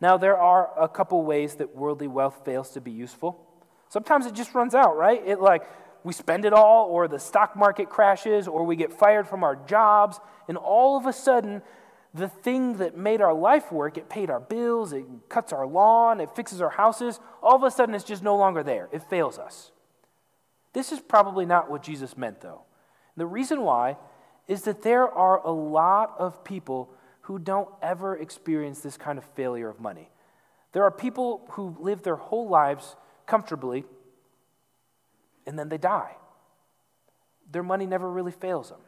Now, 0.00 0.16
there 0.16 0.36
are 0.36 0.70
a 0.78 0.88
couple 0.88 1.24
ways 1.24 1.56
that 1.56 1.74
worldly 1.74 2.06
wealth 2.06 2.42
fails 2.44 2.70
to 2.70 2.80
be 2.80 2.90
useful. 2.90 3.45
Sometimes 3.88 4.26
it 4.26 4.34
just 4.34 4.54
runs 4.54 4.74
out, 4.74 4.96
right? 4.96 5.22
It 5.24 5.40
like 5.40 5.62
we 6.04 6.12
spend 6.12 6.44
it 6.44 6.52
all, 6.52 6.86
or 6.86 7.08
the 7.08 7.18
stock 7.18 7.56
market 7.56 7.90
crashes, 7.90 8.46
or 8.46 8.64
we 8.64 8.76
get 8.76 8.92
fired 8.92 9.26
from 9.26 9.42
our 9.42 9.56
jobs, 9.56 10.20
and 10.48 10.56
all 10.56 10.96
of 10.96 11.06
a 11.06 11.12
sudden, 11.12 11.62
the 12.14 12.28
thing 12.28 12.74
that 12.76 12.96
made 12.96 13.20
our 13.20 13.34
life 13.34 13.72
work, 13.72 13.98
it 13.98 14.08
paid 14.08 14.30
our 14.30 14.38
bills, 14.38 14.92
it 14.92 15.04
cuts 15.28 15.52
our 15.52 15.66
lawn, 15.66 16.20
it 16.20 16.30
fixes 16.36 16.60
our 16.60 16.70
houses, 16.70 17.18
all 17.42 17.56
of 17.56 17.62
a 17.64 17.70
sudden 17.70 17.94
it's 17.94 18.04
just 18.04 18.22
no 18.22 18.36
longer 18.36 18.62
there. 18.62 18.88
It 18.92 19.02
fails 19.10 19.38
us. 19.38 19.72
This 20.72 20.92
is 20.92 21.00
probably 21.00 21.44
not 21.44 21.70
what 21.70 21.82
Jesus 21.82 22.16
meant, 22.16 22.40
though. 22.40 22.62
The 23.16 23.26
reason 23.26 23.62
why 23.62 23.96
is 24.46 24.62
that 24.62 24.82
there 24.82 25.08
are 25.08 25.44
a 25.44 25.50
lot 25.50 26.14
of 26.18 26.44
people 26.44 26.90
who 27.22 27.38
don't 27.38 27.68
ever 27.82 28.16
experience 28.16 28.80
this 28.80 28.96
kind 28.96 29.18
of 29.18 29.24
failure 29.34 29.68
of 29.68 29.80
money. 29.80 30.10
There 30.72 30.84
are 30.84 30.90
people 30.92 31.48
who 31.52 31.76
live 31.80 32.02
their 32.02 32.16
whole 32.16 32.48
lives 32.48 32.94
comfortably, 33.26 33.84
and 35.46 35.58
then 35.58 35.68
they 35.68 35.78
die. 35.78 36.16
Their 37.50 37.62
money 37.62 37.86
never 37.86 38.10
really 38.10 38.32
fails 38.32 38.70
them. 38.70 38.80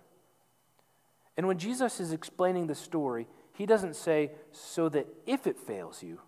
And 1.36 1.46
when 1.46 1.58
Jesus 1.58 2.00
is 2.00 2.12
explaining 2.12 2.66
the 2.66 2.74
story, 2.74 3.28
he 3.52 3.66
doesn't 3.66 3.96
say, 3.96 4.32
so 4.52 4.88
that 4.88 5.06
if 5.26 5.46
it 5.46 5.58
fails 5.58 6.02
you. 6.02 6.20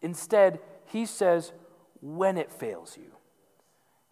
Instead, 0.00 0.60
he 0.86 1.06
says, 1.06 1.52
when 2.00 2.36
it 2.36 2.50
fails 2.50 2.96
you. 2.96 3.12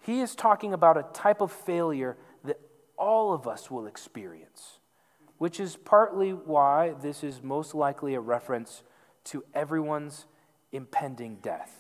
He 0.01 0.21
is 0.21 0.35
talking 0.35 0.73
about 0.73 0.97
a 0.97 1.07
type 1.13 1.41
of 1.41 1.51
failure 1.51 2.17
that 2.45 2.61
all 2.97 3.33
of 3.33 3.49
us 3.49 3.71
will 3.71 3.87
experience, 3.87 4.79
which 5.39 5.59
is 5.59 5.77
partly 5.77 6.31
why 6.31 6.95
this 7.03 7.25
is 7.25 7.43
most 7.43 7.75
likely 7.75 8.15
a 8.15 8.21
reference 8.21 8.83
to 9.25 9.45
everyone's 9.55 10.27
impending 10.73 11.37
death. 11.37 11.80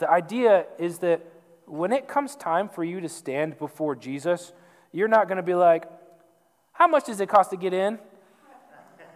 The 0.00 0.10
idea 0.10 0.64
is 0.78 0.98
that 0.98 1.20
when 1.66 1.92
it 1.92 2.08
comes 2.08 2.34
time 2.34 2.70
for 2.70 2.82
you 2.82 3.00
to 3.02 3.08
stand 3.08 3.58
before 3.58 3.94
Jesus, 3.94 4.52
you're 4.92 5.08
not 5.08 5.28
going 5.28 5.36
to 5.36 5.42
be 5.42 5.54
like, 5.54 5.84
How 6.72 6.88
much 6.88 7.04
does 7.04 7.20
it 7.20 7.28
cost 7.28 7.50
to 7.50 7.56
get 7.56 7.74
in? 7.74 7.98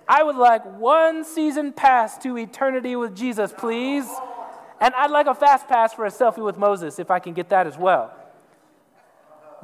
I 0.07 0.23
would 0.23 0.37
like 0.37 0.63
one 0.79 1.25
season 1.25 1.73
pass 1.73 2.19
to 2.19 2.37
eternity 2.37 2.95
with 2.97 3.17
Jesus, 3.17 3.55
please. 3.57 4.07
And 4.79 4.95
I'd 4.95 5.11
like 5.11 5.27
a 5.27 5.35
fast 5.35 5.67
pass 5.67 5.95
for 5.95 6.05
a 6.05 6.11
selfie 6.11 6.45
with 6.45 6.59
Moses 6.59 6.99
if 6.99 7.11
I 7.11 7.19
can 7.19 7.33
get 7.33 7.49
that 7.49 7.67
as 7.67 7.79
well. 7.79 8.13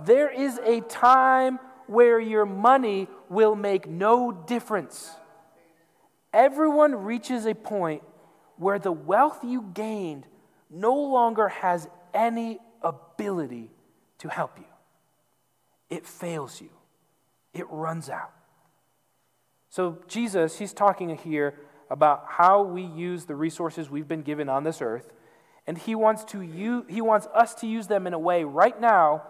There 0.06 0.30
is 0.30 0.59
a 0.64 0.80
time 0.80 1.59
where 1.87 2.18
your 2.18 2.46
money 2.46 3.09
will 3.28 3.54
make 3.54 3.87
no 3.87 4.33
difference. 4.33 5.11
Everyone 6.33 6.94
reaches 6.94 7.44
a 7.44 7.54
point 7.54 8.02
where 8.56 8.78
the 8.78 8.92
wealth 8.92 9.40
you 9.44 9.68
gained 9.74 10.26
no 10.70 10.94
longer 10.94 11.48
has 11.48 11.88
any 12.14 12.59
ability 12.83 13.70
to 14.18 14.28
help 14.28 14.59
you. 14.59 14.64
It 15.88 16.06
fails 16.06 16.61
you, 16.61 16.70
it 17.52 17.66
runs 17.68 18.09
out. 18.09 18.33
So, 19.68 19.98
Jesus, 20.09 20.59
he's 20.59 20.72
talking 20.72 21.16
here 21.16 21.54
about 21.90 22.24
how 22.26 22.62
we 22.62 22.83
use 22.83 23.24
the 23.24 23.37
resources 23.37 23.90
we've 23.90 24.09
been 24.09 24.22
given 24.22 24.48
on 24.48 24.64
this 24.64 24.80
earth, 24.80 25.12
and 25.66 25.76
he 25.76 25.94
wants, 25.94 26.24
to 26.24 26.40
use, 26.40 26.85
he 26.88 27.00
wants 27.00 27.26
us 27.35 27.54
to 27.56 27.66
use 27.66 27.87
them 27.87 28.06
in 28.06 28.14
a 28.14 28.18
way 28.18 28.44
right 28.44 28.80
now 28.80 29.22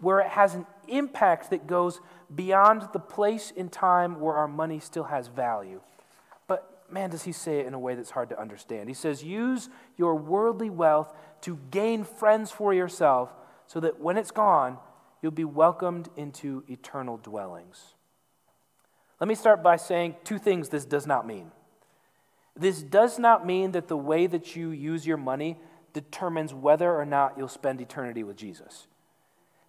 where 0.00 0.20
it 0.20 0.28
has 0.28 0.54
an 0.54 0.66
impact 0.86 1.50
that 1.50 1.66
goes 1.66 2.00
beyond 2.32 2.88
the 2.92 2.98
place 2.98 3.50
in 3.50 3.68
time 3.68 4.20
where 4.20 4.34
our 4.34 4.46
money 4.46 4.78
still 4.78 5.04
has 5.04 5.28
value 5.28 5.80
man, 6.90 7.10
does 7.10 7.24
he 7.24 7.32
say 7.32 7.60
it 7.60 7.66
in 7.66 7.74
a 7.74 7.78
way 7.78 7.94
that's 7.94 8.10
hard 8.10 8.30
to 8.30 8.40
understand. 8.40 8.88
He 8.88 8.94
says, 8.94 9.22
Use 9.22 9.68
your 9.96 10.14
worldly 10.14 10.70
wealth 10.70 11.14
to 11.42 11.58
gain 11.70 12.04
friends 12.04 12.50
for 12.50 12.72
yourself 12.72 13.30
so 13.66 13.80
that 13.80 14.00
when 14.00 14.16
it's 14.16 14.30
gone, 14.30 14.78
you'll 15.22 15.32
be 15.32 15.44
welcomed 15.44 16.08
into 16.16 16.64
eternal 16.68 17.16
dwellings. 17.16 17.94
Let 19.20 19.28
me 19.28 19.34
start 19.34 19.62
by 19.62 19.76
saying 19.76 20.16
two 20.24 20.38
things 20.38 20.68
this 20.68 20.84
does 20.84 21.06
not 21.06 21.26
mean. 21.26 21.50
This 22.56 22.82
does 22.82 23.18
not 23.18 23.46
mean 23.46 23.72
that 23.72 23.88
the 23.88 23.96
way 23.96 24.26
that 24.26 24.56
you 24.56 24.70
use 24.70 25.06
your 25.06 25.16
money 25.16 25.58
determines 25.92 26.54
whether 26.54 26.94
or 26.94 27.04
not 27.04 27.34
you'll 27.36 27.48
spend 27.48 27.80
eternity 27.80 28.22
with 28.22 28.36
Jesus. 28.36 28.86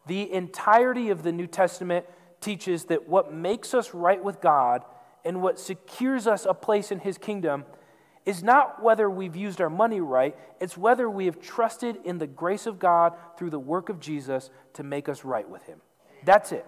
The 0.08 0.32
entirety 0.32 1.10
of 1.10 1.24
the 1.24 1.32
New 1.32 1.48
Testament 1.48 2.06
teaches 2.42 2.86
that 2.86 3.08
what 3.08 3.34
makes 3.34 3.74
us 3.74 3.94
right 3.94 4.24
with 4.24 4.42
God 4.42 4.84
and 5.26 5.42
what 5.42 5.60
secures 5.60 6.28
us 6.28 6.46
a 6.46 6.54
place 6.54 6.92
in 6.92 7.00
His 7.00 7.18
kingdom 7.18 7.66
is 8.26 8.44
not 8.44 8.84
whether 8.84 9.10
we've 9.10 9.36
used 9.36 9.62
our 9.62 9.70
money 9.70 10.00
right, 10.00 10.36
it's 10.60 10.78
whether 10.78 11.10
we 11.10 11.26
have 11.26 11.40
trusted 11.40 11.98
in 12.04 12.18
the 12.18 12.28
grace 12.28 12.66
of 12.66 12.78
God 12.78 13.14
through 13.38 13.50
the 13.50 13.60
work 13.60 13.90
of 13.90 14.00
Jesus 14.00 14.50
to 14.74 14.84
make 14.84 15.10
us 15.10 15.24
right 15.24 15.50
with 15.50 15.64
Him. 15.64 15.82
That's 16.26 16.52
it. 16.52 16.66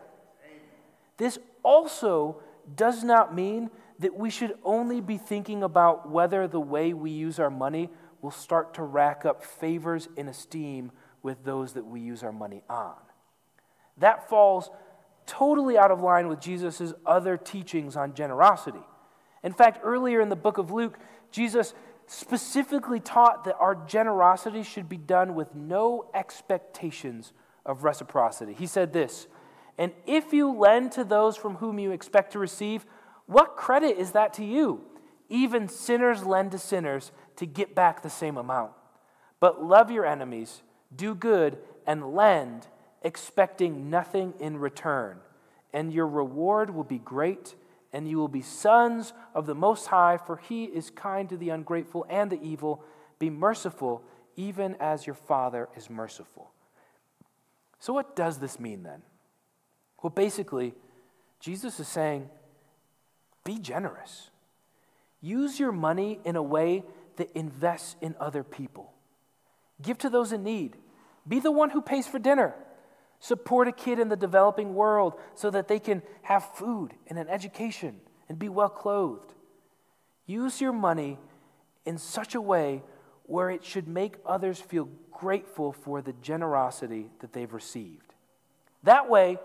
This 1.18 1.38
also 1.64 2.42
does 2.76 3.04
not 3.04 3.36
mean 3.36 3.70
that 4.00 4.16
we 4.18 4.30
should 4.30 4.56
only 4.64 5.02
be 5.02 5.18
thinking 5.18 5.62
about 5.62 6.10
whether 6.10 6.48
the 6.48 6.60
way 6.60 6.94
we 6.94 7.12
use 7.12 7.40
our 7.40 7.52
money 7.52 7.90
will 8.22 8.32
start 8.32 8.74
to 8.76 8.84
rack 8.84 9.26
up 9.26 9.44
favors 9.44 10.08
and 10.18 10.30
esteem 10.30 10.92
with 11.22 11.44
those 11.44 11.74
that 11.74 11.86
we 11.86 12.02
use 12.02 12.24
our 12.24 12.32
money 12.32 12.64
on. 12.70 12.96
That 13.98 14.28
falls 14.30 14.70
totally 15.32 15.78
out 15.78 15.92
of 15.92 16.02
line 16.02 16.28
with 16.28 16.42
Jesus' 16.42 16.94
other 17.06 17.38
teachings 17.38 17.96
on 17.96 18.14
generosity. 18.14 18.82
In 19.44 19.54
fact, 19.54 19.80
earlier 19.82 20.20
in 20.20 20.28
the 20.28 20.36
book 20.36 20.58
of 20.58 20.72
Luke, 20.72 21.00
Jesus 21.32 21.74
specifically 22.06 23.00
taught 23.00 23.46
that 23.46 23.56
our 23.56 23.74
generosity 23.74 24.62
should 24.62 24.90
be 24.90 24.98
done 24.98 25.34
with 25.34 25.56
no 25.56 26.10
expectations 26.14 27.32
of 27.66 27.86
reciprocity. 27.86 28.54
He 28.54 28.68
said 28.68 28.92
this 28.92 29.28
And 29.78 29.94
if 30.06 30.34
you 30.34 30.52
lend 30.52 30.92
to 30.94 31.06
those 31.06 31.38
from 31.38 31.56
whom 31.56 31.80
you 31.80 31.92
expect 31.92 32.34
to 32.34 32.40
receive, 32.40 32.86
what 33.26 33.56
credit 33.56 33.98
is 33.98 34.12
that 34.12 34.34
to 34.34 34.44
you? 34.44 34.82
Even 35.30 35.70
sinners 35.70 36.26
lend 36.26 36.52
to 36.52 36.58
sinners 36.58 37.14
to 37.38 37.46
get 37.46 37.74
back 37.74 38.02
the 38.04 38.10
same 38.10 38.36
amount. 38.36 38.74
But 39.40 39.64
love 39.64 39.90
your 39.90 40.06
enemies, 40.06 40.62
do 40.94 41.16
good, 41.16 41.58
and 41.88 42.14
lend 42.14 42.68
expecting 43.02 43.90
nothing 43.90 44.34
in 44.40 44.58
return. 44.58 45.18
And 45.74 45.92
your 45.94 46.08
reward 46.08 46.70
will 46.70 46.84
be 46.84 46.98
great, 46.98 47.56
and 47.94 48.08
you 48.08 48.18
will 48.18 48.28
be 48.28 48.42
sons 48.42 49.14
of 49.34 49.46
the 49.46 49.56
Most 49.56 49.88
High, 49.88 50.18
for 50.18 50.38
he 50.38 50.66
is 50.66 50.90
kind 50.90 51.30
to 51.30 51.38
the 51.38 51.50
ungrateful 51.50 52.06
and 52.10 52.30
the 52.30 52.42
evil. 52.42 52.84
Be 53.20 53.30
merciful, 53.30 54.04
even 54.36 54.76
as 54.80 55.06
your 55.06 55.16
Father 55.16 55.70
is 55.76 55.90
merciful. 55.90 56.52
So, 57.80 57.94
what 57.94 58.16
does 58.16 58.40
this 58.40 58.60
mean 58.60 58.84
then? 58.84 59.02
Well, 60.02 60.12
basically, 60.12 60.74
Jesus 61.40 61.80
is 61.80 61.88
saying, 61.88 62.30
be 63.44 63.58
generous. 63.58 64.30
Use 65.22 65.60
your 65.60 65.72
money 65.72 66.20
in 66.24 66.36
a 66.36 66.44
way 66.44 66.84
that 67.18 67.32
invests 67.34 67.96
in 68.02 68.16
other 68.20 68.44
people. 68.44 68.94
Give 69.82 69.98
to 70.00 70.10
those 70.10 70.32
in 70.32 70.44
need. 70.44 70.78
Be 71.28 71.40
the 71.40 71.52
one 71.52 71.72
who 71.72 71.82
pays 71.82 72.08
for 72.08 72.20
dinner. 72.20 72.56
Support 73.24 73.68
a 73.68 73.72
kid 73.72 74.00
in 74.00 74.10
the 74.10 74.16
developing 74.16 74.74
world 74.74 75.14
so 75.36 75.52
that 75.52 75.68
they 75.68 75.78
can 75.78 76.02
have 76.24 76.44
food 76.56 76.96
and 77.06 77.20
an 77.20 77.30
education 77.30 78.02
and 78.28 78.40
be 78.40 78.50
well 78.50 78.68
clothed. 78.68 79.36
Use 80.26 80.60
your 80.60 80.74
money 80.74 81.20
in 81.86 82.00
such 82.00 82.34
a 82.34 82.42
way 82.42 82.82
where 83.26 83.52
it 83.52 83.64
should 83.64 83.88
make 83.88 84.16
others 84.26 84.60
feel 84.60 84.90
grateful 85.12 85.72
for 85.72 86.02
the 86.02 86.14
generosity 86.14 87.12
that 87.20 87.32
they've 87.32 87.54
received. 87.54 88.16
That 88.82 89.08
way, 89.08 89.38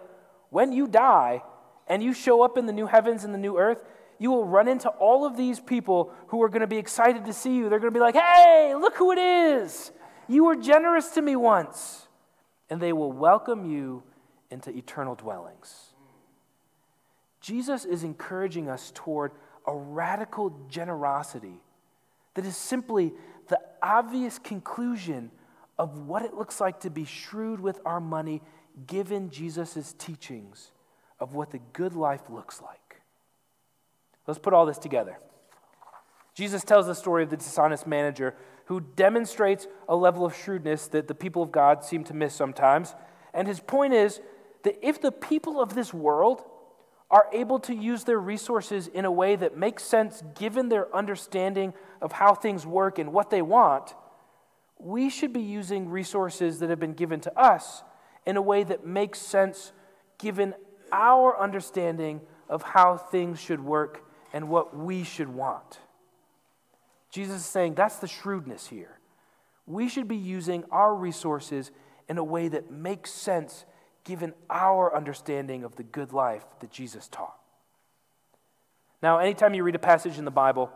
when 0.49 0.73
you 0.73 0.87
die 0.87 1.43
and 1.87 2.03
you 2.03 2.15
show 2.15 2.43
up 2.43 2.57
in 2.57 2.65
the 2.65 2.73
new 2.73 2.87
heavens 2.87 3.25
and 3.25 3.35
the 3.35 3.39
new 3.39 3.59
earth, 3.59 3.85
you 4.19 4.31
will 4.31 4.47
run 4.47 4.69
into 4.69 4.89
all 4.89 5.27
of 5.27 5.37
these 5.37 5.61
people 5.61 6.15
who 6.29 6.43
are 6.43 6.49
going 6.49 6.63
to 6.63 6.67
be 6.67 6.79
excited 6.79 7.27
to 7.27 7.35
see 7.35 7.55
you. 7.55 7.69
They're 7.69 7.79
going 7.79 7.93
to 7.93 7.99
be 7.99 8.01
like, 8.01 8.17
hey, 8.17 8.75
look 8.75 8.97
who 8.97 9.13
it 9.13 9.19
is. 9.19 9.93
You 10.29 10.45
were 10.47 10.57
generous 10.57 11.11
to 11.11 11.21
me 11.21 11.37
once. 11.37 12.06
And 12.69 12.81
they 12.81 12.93
will 12.93 13.13
welcome 13.13 13.71
you 13.71 14.03
into 14.51 14.71
eternal 14.71 15.15
dwellings. 15.15 15.93
Jesus 17.41 17.85
is 17.85 18.03
encouraging 18.03 18.69
us 18.69 18.91
toward 18.95 19.33
a 19.67 19.75
radical 19.75 20.51
generosity 20.69 21.61
that 22.35 22.45
is 22.45 22.57
simply 22.57 23.13
the 23.49 23.61
obvious 23.83 24.39
conclusion 24.39 25.31
of 25.79 26.07
what 26.07 26.23
it 26.23 26.35
looks 26.35 26.61
like 26.61 26.81
to 26.81 26.91
be 26.91 27.05
shrewd 27.05 27.61
with 27.61 27.81
our 27.85 28.01
money 28.01 28.43
given 28.87 29.31
Jesus' 29.31 29.95
teachings 29.99 30.73
of 31.19 31.35
what 31.35 31.51
the 31.51 31.61
good 31.73 31.95
life 31.95 32.23
looks 32.29 32.61
like. 32.61 33.01
Let's 34.27 34.39
put 34.39 34.53
all 34.53 34.67
this 34.67 34.79
together. 34.79 35.19
Jesus 36.35 36.65
tells 36.65 36.87
the 36.87 36.95
story 36.95 37.23
of 37.23 37.31
the 37.31 37.37
dishonest 37.37 37.87
manager 37.87 38.35
who 38.67 38.81
demonstrates 38.81 39.67
a 39.89 39.97
level 39.97 40.25
of 40.25 40.37
shrewdness 40.37 40.89
that 40.89 41.09
the 41.09 41.15
people 41.15 41.43
of 41.43 41.53
God 41.53 41.85
seem 41.85 42.05
to 42.05 42.15
miss 42.15 42.35
sometimes. 42.35 42.95
And 43.33 43.49
his 43.49 43.61
point 43.61 43.95
is 43.95 44.21
that 44.65 44.77
if 44.87 45.01
the 45.01 45.13
people 45.13 45.61
of 45.61 45.75
this 45.75 45.95
world 45.95 46.43
are 47.11 47.29
able 47.33 47.61
to 47.61 47.75
use 47.75 48.05
their 48.05 48.19
resources 48.19 48.89
in 48.89 49.05
a 49.05 49.11
way 49.11 49.37
that 49.37 49.57
makes 49.57 49.85
sense 49.85 50.23
given 50.37 50.69
their 50.69 50.95
understanding 50.95 51.73
of 52.03 52.13
how 52.13 52.35
things 52.35 52.67
work 52.67 52.99
and 52.99 53.13
what 53.13 53.31
they 53.31 53.43
want, 53.43 53.95
we 54.79 55.09
should 55.09 55.33
be 55.33 55.41
using 55.41 55.89
resources 55.89 56.59
that 56.59 56.69
have 56.69 56.81
been 56.81 56.95
given 56.95 57.21
to 57.21 57.39
us 57.39 57.85
in 58.27 58.37
a 58.37 58.43
way 58.43 58.65
that 58.65 58.85
makes 58.85 59.21
sense 59.21 59.73
given 60.19 60.55
our 60.91 61.39
understanding 61.41 62.21
of 62.49 62.63
how 62.63 62.97
things 62.97 63.41
should 63.41 63.61
work 63.61 64.05
and 64.33 64.49
what 64.49 64.77
we 64.77 65.05
should 65.05 65.29
want. 65.29 65.79
Jesus 67.11 67.37
is 67.37 67.47
saying 67.47 67.75
that's 67.75 67.97
the 67.97 68.09
shrewdness 68.09 68.67
here. 68.67 68.99
We 69.67 69.89
should 69.89 70.09
be 70.09 70.17
using 70.17 70.65
our 70.71 70.95
resources 70.95 71.71
in 72.09 72.19
a 72.19 72.25
way 72.25 72.49
that 72.49 72.71
makes 72.71 73.11
sense 73.11 73.65
given 74.05 74.33
our 74.49 74.95
understanding 74.95 75.65
of 75.65 75.75
the 75.77 75.83
good 75.83 76.13
life 76.13 76.45
that 76.61 76.71
Jesus 76.71 77.09
taught. 77.09 77.37
Now, 79.03 79.19
anytime 79.19 79.55
you 79.55 79.65
read 79.65 79.75
a 79.75 79.81
passage 79.81 80.19
in 80.19 80.25
the 80.25 80.31
Bible, 80.31 80.71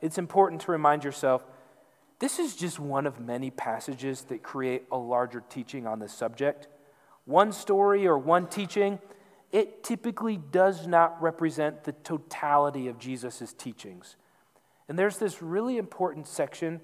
it's 0.00 0.18
important 0.18 0.60
to 0.62 0.70
remind 0.70 1.04
yourself 1.04 1.42
this 2.18 2.38
is 2.38 2.56
just 2.56 2.78
one 2.78 3.06
of 3.06 3.20
many 3.20 3.50
passages 3.50 4.22
that 4.22 4.42
create 4.42 4.84
a 4.90 4.96
larger 4.96 5.42
teaching 5.50 5.86
on 5.86 5.98
this 5.98 6.12
subject. 6.12 6.68
One 7.26 7.52
story 7.52 8.06
or 8.06 8.16
one 8.16 8.46
teaching, 8.46 9.00
it 9.52 9.84
typically 9.84 10.36
does 10.36 10.86
not 10.86 11.20
represent 11.20 11.84
the 11.84 11.92
totality 11.92 12.88
of 12.88 12.98
Jesus' 12.98 13.52
teachings. 13.58 14.16
And 14.88 14.98
there's 14.98 15.18
this 15.18 15.42
really 15.42 15.78
important 15.78 16.26
section 16.26 16.80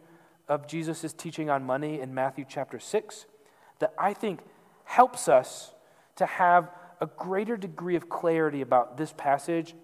of 0.48 0.66
Jesus' 0.66 1.12
teaching 1.12 1.50
on 1.50 1.64
money 1.64 2.00
in 2.00 2.14
Matthew 2.14 2.44
chapter 2.48 2.78
6 2.78 3.26
that 3.78 3.94
I 3.98 4.12
think 4.12 4.40
helps 4.84 5.28
us 5.28 5.72
to 6.16 6.26
have 6.26 6.70
a 7.00 7.06
greater 7.06 7.56
degree 7.56 7.96
of 7.96 8.08
clarity 8.08 8.60
about 8.60 8.96
this 8.96 9.12
passage 9.16 9.74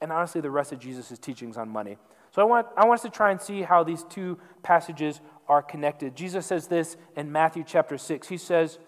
and 0.00 0.12
honestly 0.12 0.40
the 0.40 0.50
rest 0.50 0.72
of 0.72 0.78
Jesus' 0.78 1.18
teachings 1.18 1.56
on 1.56 1.68
money. 1.68 1.96
So 2.34 2.42
I 2.42 2.44
want, 2.44 2.66
I 2.76 2.84
want 2.86 2.98
us 2.98 3.02
to 3.02 3.10
try 3.10 3.30
and 3.30 3.40
see 3.40 3.62
how 3.62 3.82
these 3.82 4.04
two 4.04 4.38
passages 4.62 5.20
are 5.48 5.62
connected. 5.62 6.16
Jesus 6.16 6.46
says 6.46 6.66
this 6.66 6.96
in 7.16 7.32
Matthew 7.32 7.64
chapter 7.66 7.96
6. 7.96 8.28
He 8.28 8.36
says, 8.36 8.78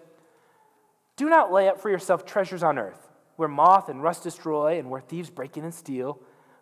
Do 1.15 1.29
not 1.29 1.51
lay 1.51 1.67
up 1.67 1.81
for 1.81 1.89
yourself 1.89 2.25
treasures 2.25 2.63
on 2.63 2.77
earth, 2.77 3.09
where 3.37 3.47
moth 3.47 3.89
and 3.89 4.03
rust 4.03 4.23
destroy 4.23 4.77
and 4.77 4.89
where 4.89 5.01
thieves 5.01 5.29
break 5.29 5.57
in 5.57 5.63
and 5.63 5.73
steal, 5.73 6.19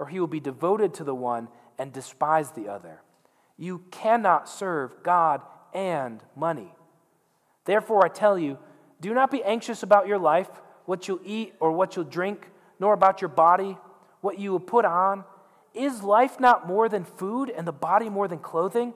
or 0.00 0.06
he 0.06 0.18
will 0.18 0.26
be 0.26 0.40
devoted 0.40 0.94
to 0.94 1.04
the 1.04 1.14
one 1.14 1.46
and 1.78 1.92
despise 1.92 2.52
the 2.52 2.68
other. 2.68 3.02
You 3.58 3.82
cannot 3.90 4.48
serve 4.48 5.02
God 5.02 5.42
and 5.74 6.24
money. 6.34 6.72
Therefore, 7.66 8.02
I 8.02 8.08
tell 8.08 8.38
you, 8.38 8.56
do 9.02 9.12
not 9.12 9.30
be 9.30 9.44
anxious 9.44 9.82
about 9.82 10.06
your 10.06 10.18
life 10.18 10.48
what 10.86 11.06
you'll 11.06 11.20
eat 11.22 11.52
or 11.60 11.70
what 11.72 11.94
you'll 11.94 12.06
drink, 12.06 12.48
nor 12.80 12.94
about 12.94 13.20
your 13.20 13.28
body, 13.28 13.76
what 14.22 14.38
you 14.38 14.52
will 14.52 14.58
put 14.58 14.86
on. 14.86 15.22
Is 15.74 16.02
life 16.02 16.40
not 16.40 16.66
more 16.66 16.88
than 16.88 17.04
food 17.04 17.50
and 17.50 17.66
the 17.68 17.72
body 17.72 18.08
more 18.08 18.26
than 18.26 18.38
clothing? 18.38 18.94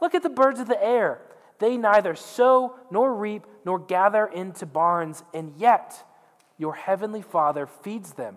Look 0.00 0.14
at 0.14 0.22
the 0.22 0.30
birds 0.30 0.58
of 0.58 0.68
the 0.68 0.82
air. 0.82 1.20
They 1.58 1.76
neither 1.76 2.14
sow 2.14 2.76
nor 2.90 3.14
reap 3.14 3.46
nor 3.66 3.78
gather 3.78 4.26
into 4.26 4.64
barns, 4.64 5.22
and 5.34 5.52
yet 5.58 6.02
your 6.56 6.74
heavenly 6.74 7.22
Father 7.22 7.66
feeds 7.66 8.14
them. 8.14 8.36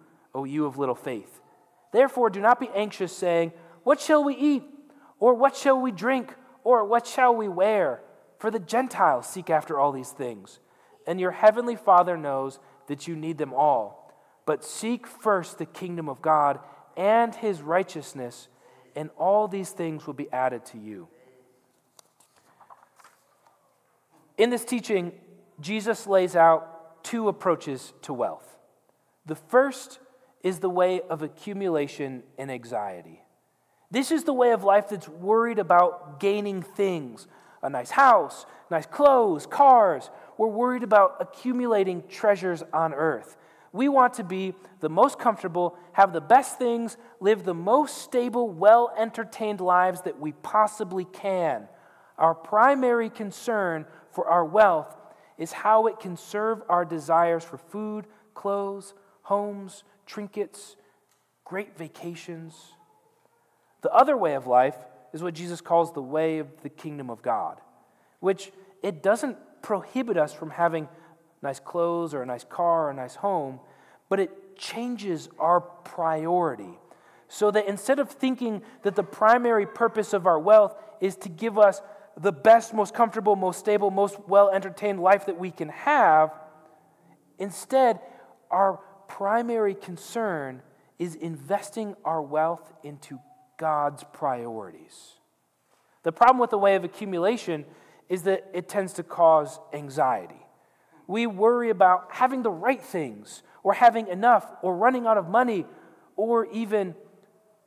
O 0.33 0.43
you 0.43 0.65
of 0.65 0.77
little 0.77 0.95
faith? 0.95 1.41
Therefore, 1.91 2.29
do 2.29 2.39
not 2.39 2.59
be 2.59 2.69
anxious, 2.73 3.15
saying, 3.15 3.51
What 3.83 3.99
shall 3.99 4.23
we 4.23 4.35
eat? 4.35 4.63
Or 5.19 5.33
what 5.33 5.55
shall 5.55 5.79
we 5.79 5.91
drink? 5.91 6.33
Or 6.63 6.85
what 6.85 7.05
shall 7.05 7.35
we 7.35 7.47
wear? 7.47 8.01
For 8.39 8.49
the 8.49 8.59
Gentiles 8.59 9.27
seek 9.27 9.49
after 9.49 9.79
all 9.79 9.91
these 9.91 10.11
things 10.11 10.59
and 11.07 11.19
your 11.19 11.31
heavenly 11.31 11.75
Father 11.75 12.17
knows 12.17 12.59
that 12.87 13.07
you 13.07 13.15
need 13.15 13.37
them 13.37 13.53
all. 13.53 14.13
But 14.45 14.63
seek 14.63 15.07
first 15.07 15.57
the 15.57 15.65
kingdom 15.65 16.09
of 16.09 16.21
God 16.21 16.59
and 16.97 17.33
his 17.33 17.61
righteousness, 17.61 18.47
and 18.95 19.09
all 19.17 19.47
these 19.47 19.69
things 19.69 20.05
will 20.05 20.13
be 20.13 20.31
added 20.31 20.65
to 20.67 20.77
you. 20.77 21.07
In 24.37 24.49
this 24.49 24.65
teaching, 24.65 25.13
Jesus 25.59 26.07
lays 26.07 26.35
out 26.35 27.03
two 27.03 27.27
approaches 27.27 27.93
to 28.03 28.13
wealth. 28.13 28.57
The 29.25 29.35
first 29.35 29.99
is 30.43 30.59
the 30.59 30.69
way 30.69 31.01
of 31.09 31.21
accumulation 31.21 32.23
and 32.37 32.51
anxiety. 32.51 33.21
This 33.89 34.11
is 34.11 34.23
the 34.23 34.33
way 34.33 34.51
of 34.51 34.63
life 34.63 34.89
that's 34.89 35.07
worried 35.07 35.59
about 35.59 36.19
gaining 36.19 36.61
things 36.61 37.27
a 37.63 37.69
nice 37.69 37.91
house, 37.91 38.47
nice 38.71 38.87
clothes, 38.87 39.45
cars, 39.45 40.09
we're 40.37 40.47
worried 40.47 40.81
about 40.81 41.17
accumulating 41.19 42.03
treasures 42.07 42.63
on 42.73 42.93
earth. 42.93 43.37
We 43.73 43.87
want 43.87 44.15
to 44.15 44.23
be 44.23 44.55
the 44.79 44.89
most 44.89 45.19
comfortable, 45.19 45.77
have 45.93 46.13
the 46.13 46.21
best 46.21 46.57
things, 46.57 46.97
live 47.19 47.43
the 47.43 47.53
most 47.53 47.99
stable, 47.99 48.49
well 48.49 48.91
entertained 48.97 49.61
lives 49.61 50.01
that 50.01 50.19
we 50.19 50.31
possibly 50.31 51.05
can. 51.05 51.67
Our 52.17 52.33
primary 52.33 53.09
concern 53.09 53.85
for 54.11 54.27
our 54.27 54.43
wealth 54.43 54.97
is 55.37 55.51
how 55.51 55.87
it 55.87 55.99
can 55.99 56.17
serve 56.17 56.63
our 56.67 56.83
desires 56.83 57.43
for 57.43 57.57
food, 57.57 58.07
clothes, 58.33 58.93
homes, 59.21 59.83
trinkets, 60.11 60.75
great 61.45 61.77
vacations. 61.77 62.53
The 63.81 63.91
other 63.91 64.17
way 64.17 64.35
of 64.35 64.45
life 64.45 64.75
is 65.13 65.23
what 65.23 65.33
Jesus 65.33 65.61
calls 65.61 65.93
the 65.93 66.01
way 66.01 66.39
of 66.39 66.47
the 66.63 66.69
kingdom 66.69 67.09
of 67.09 67.21
God, 67.21 67.61
which 68.19 68.51
it 68.83 69.01
doesn't 69.01 69.37
prohibit 69.61 70.17
us 70.17 70.33
from 70.33 70.49
having 70.49 70.89
nice 71.41 71.61
clothes 71.61 72.13
or 72.13 72.21
a 72.21 72.25
nice 72.25 72.43
car 72.43 72.87
or 72.87 72.89
a 72.91 72.93
nice 72.93 73.15
home, 73.15 73.61
but 74.09 74.19
it 74.19 74.57
changes 74.57 75.29
our 75.39 75.61
priority. 75.61 76.77
So 77.29 77.49
that 77.51 77.65
instead 77.67 77.99
of 77.99 78.09
thinking 78.09 78.63
that 78.83 78.95
the 78.95 79.03
primary 79.03 79.65
purpose 79.65 80.11
of 80.11 80.27
our 80.27 80.39
wealth 80.39 80.75
is 80.99 81.15
to 81.17 81.29
give 81.29 81.57
us 81.57 81.81
the 82.17 82.33
best, 82.33 82.73
most 82.73 82.93
comfortable, 82.93 83.37
most 83.37 83.59
stable, 83.59 83.89
most 83.89 84.17
well 84.27 84.49
entertained 84.49 84.99
life 84.99 85.25
that 85.27 85.39
we 85.39 85.51
can 85.51 85.69
have, 85.69 86.33
instead, 87.39 88.01
our 88.49 88.81
primary 89.17 89.75
concern 89.75 90.61
is 90.97 91.15
investing 91.15 91.95
our 92.05 92.21
wealth 92.21 92.71
into 92.83 93.19
God's 93.57 94.03
priorities. 94.13 95.15
The 96.03 96.11
problem 96.11 96.39
with 96.39 96.49
the 96.49 96.57
way 96.57 96.75
of 96.75 96.83
accumulation 96.83 97.65
is 98.07 98.23
that 98.23 98.49
it 98.53 98.69
tends 98.69 98.93
to 98.93 99.03
cause 99.03 99.59
anxiety. 99.73 100.41
We 101.07 101.27
worry 101.27 101.69
about 101.69 102.07
having 102.11 102.41
the 102.41 102.51
right 102.51 102.81
things, 102.81 103.43
or 103.63 103.73
having 103.73 104.07
enough, 104.07 104.49
or 104.61 104.75
running 104.75 105.05
out 105.05 105.17
of 105.17 105.27
money, 105.27 105.65
or 106.15 106.45
even 106.47 106.95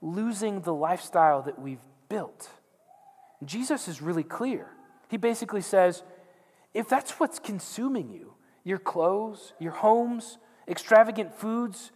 losing 0.00 0.62
the 0.62 0.72
lifestyle 0.72 1.42
that 1.42 1.58
we've 1.58 1.84
built. 2.08 2.48
Jesus 3.44 3.86
is 3.86 4.00
really 4.00 4.24
clear. 4.24 4.70
He 5.10 5.18
basically 5.18 5.60
says 5.60 6.02
if 6.72 6.88
that's 6.88 7.12
what's 7.20 7.38
consuming 7.38 8.10
you, 8.10 8.34
your 8.64 8.78
clothes, 8.78 9.52
your 9.60 9.72
homes, 9.72 10.38
extravagant 10.68 11.34
foods, 11.34 11.92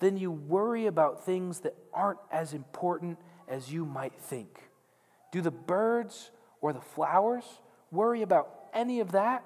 then 0.00 0.16
you 0.16 0.30
worry 0.30 0.86
about 0.86 1.24
things 1.24 1.60
that 1.60 1.74
aren't 1.92 2.18
as 2.30 2.54
important 2.54 3.18
as 3.48 3.72
you 3.72 3.84
might 3.84 4.14
think. 4.20 4.70
Do 5.32 5.40
the 5.40 5.50
birds 5.50 6.30
or 6.60 6.72
the 6.72 6.80
flowers 6.80 7.44
worry 7.90 8.22
about 8.22 8.50
any 8.72 9.00
of 9.00 9.12
that? 9.12 9.44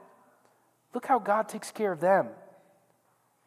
Look 0.94 1.06
how 1.06 1.18
God 1.18 1.48
takes 1.48 1.70
care 1.70 1.92
of 1.92 2.00
them. 2.00 2.28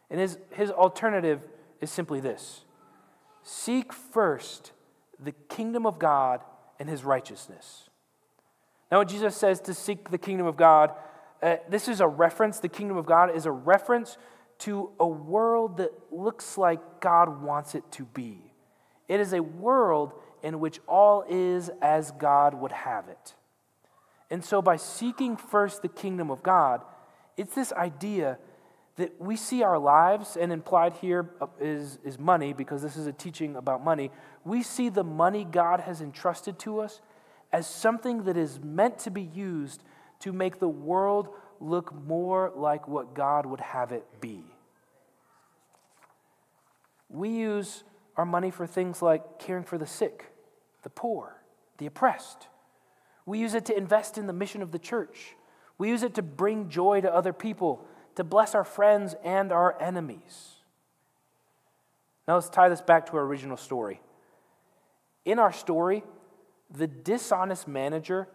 And 0.10 0.20
his, 0.20 0.38
his 0.52 0.72
alternative 0.72 1.42
is 1.82 1.92
simply 1.92 2.20
this 2.20 2.64
Seek 3.44 3.94
first 3.94 4.72
the 5.20 5.32
kingdom 5.50 5.86
of 5.86 6.00
God 6.00 6.42
and 6.80 6.90
his 6.90 7.04
righteousness. 7.04 7.90
Now, 8.92 9.00
when 9.00 9.08
Jesus 9.08 9.36
says 9.36 9.60
to 9.62 9.74
seek 9.74 10.10
the 10.10 10.18
kingdom 10.18 10.46
of 10.46 10.58
God, 10.58 10.92
uh, 11.42 11.58
this 11.70 11.88
is 11.88 12.02
a 12.02 12.08
reference, 12.08 12.60
the 12.60 12.70
kingdom 12.70 12.98
of 12.98 13.06
God 13.06 13.36
is 13.36 13.46
a 13.46 13.52
reference 13.52 14.18
to 14.60 14.92
a 15.00 15.08
world 15.08 15.78
that 15.78 15.92
looks 16.12 16.58
like 16.58 17.02
God 17.02 17.42
wants 17.42 17.76
it 17.76 17.84
to 17.94 18.06
be. 18.06 18.40
It 19.08 19.20
is 19.20 19.34
a 19.34 19.42
world 19.42 20.14
in 20.42 20.60
which 20.60 20.80
all 20.88 21.24
is 21.28 21.70
as 21.82 22.12
God 22.12 22.54
would 22.54 22.72
have 22.72 23.08
it. 23.08 23.36
And 24.30 24.44
so, 24.44 24.62
by 24.62 24.78
seeking 24.78 25.38
first 25.38 25.82
the 25.82 25.88
kingdom 25.88 26.32
of 26.32 26.42
God, 26.42 26.82
it's 27.38 27.54
this 27.54 27.72
idea 27.74 28.40
that 28.96 29.20
we 29.20 29.36
see 29.36 29.62
our 29.62 29.78
lives, 29.78 30.38
and 30.38 30.54
implied 30.54 30.94
here 30.94 31.30
is, 31.60 32.00
is 32.04 32.18
money, 32.18 32.54
because 32.54 32.82
this 32.82 32.96
is 32.96 33.08
a 33.08 33.12
teaching 33.12 33.56
about 33.56 33.84
money. 33.84 34.10
We 34.46 34.64
see 34.64 34.90
the 34.90 35.04
money 35.04 35.44
God 35.44 35.82
has 35.82 36.02
entrusted 36.02 36.58
to 36.60 36.80
us 36.80 37.02
as 37.52 37.68
something 37.68 38.24
that 38.24 38.38
is 38.38 38.60
meant 38.64 39.00
to 39.00 39.12
be 39.12 39.22
used 39.22 39.84
to 40.20 40.32
make 40.32 40.60
the 40.60 40.70
world 40.70 41.30
look 41.66 41.94
more 41.94 42.52
like 42.56 42.88
what 42.88 43.14
God 43.14 43.46
would 43.46 43.62
have 43.62 43.92
it 43.92 44.06
be. 44.22 44.44
We 47.10 47.30
use 47.30 47.84
our 48.18 48.26
money 48.26 48.52
for 48.52 48.68
things 48.68 49.02
like 49.02 49.40
caring 49.40 49.64
for 49.64 49.78
the 49.78 49.88
sick, 49.88 50.26
the 50.84 50.90
poor, 50.90 51.42
the 51.78 51.86
oppressed. 51.86 52.48
We 53.26 53.40
use 53.40 53.54
it 53.54 53.66
to 53.66 53.78
invest 53.78 54.18
in 54.18 54.28
the 54.28 54.34
mission 54.34 54.62
of 54.62 54.72
the 54.72 54.80
church. 54.80 55.36
We 55.78 55.90
use 55.90 56.04
it 56.04 56.14
to 56.16 56.22
bring 56.22 56.70
joy 56.70 57.02
to 57.02 57.14
other 57.14 57.34
people 57.34 57.86
to 58.16 58.24
bless 58.24 58.56
our 58.56 58.64
friends 58.64 59.16
and 59.24 59.52
our 59.52 59.80
enemies. 59.82 60.56
Now 62.28 62.36
let's 62.36 62.50
tie 62.50 62.70
this 62.70 62.82
back 62.82 63.10
to 63.10 63.18
our 63.18 63.24
original 63.24 63.58
story. 63.58 64.02
In 65.26 65.38
our 65.38 65.52
story, 65.52 66.04
the 66.72 66.88
dishonest 66.88 67.68
manager 67.68 68.28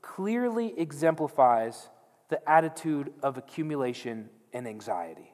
clearly 0.00 0.78
exemplifies 0.78 1.88
the 2.32 2.50
attitude 2.50 3.12
of 3.22 3.36
accumulation 3.36 4.30
and 4.52 4.66
anxiety. 4.66 5.32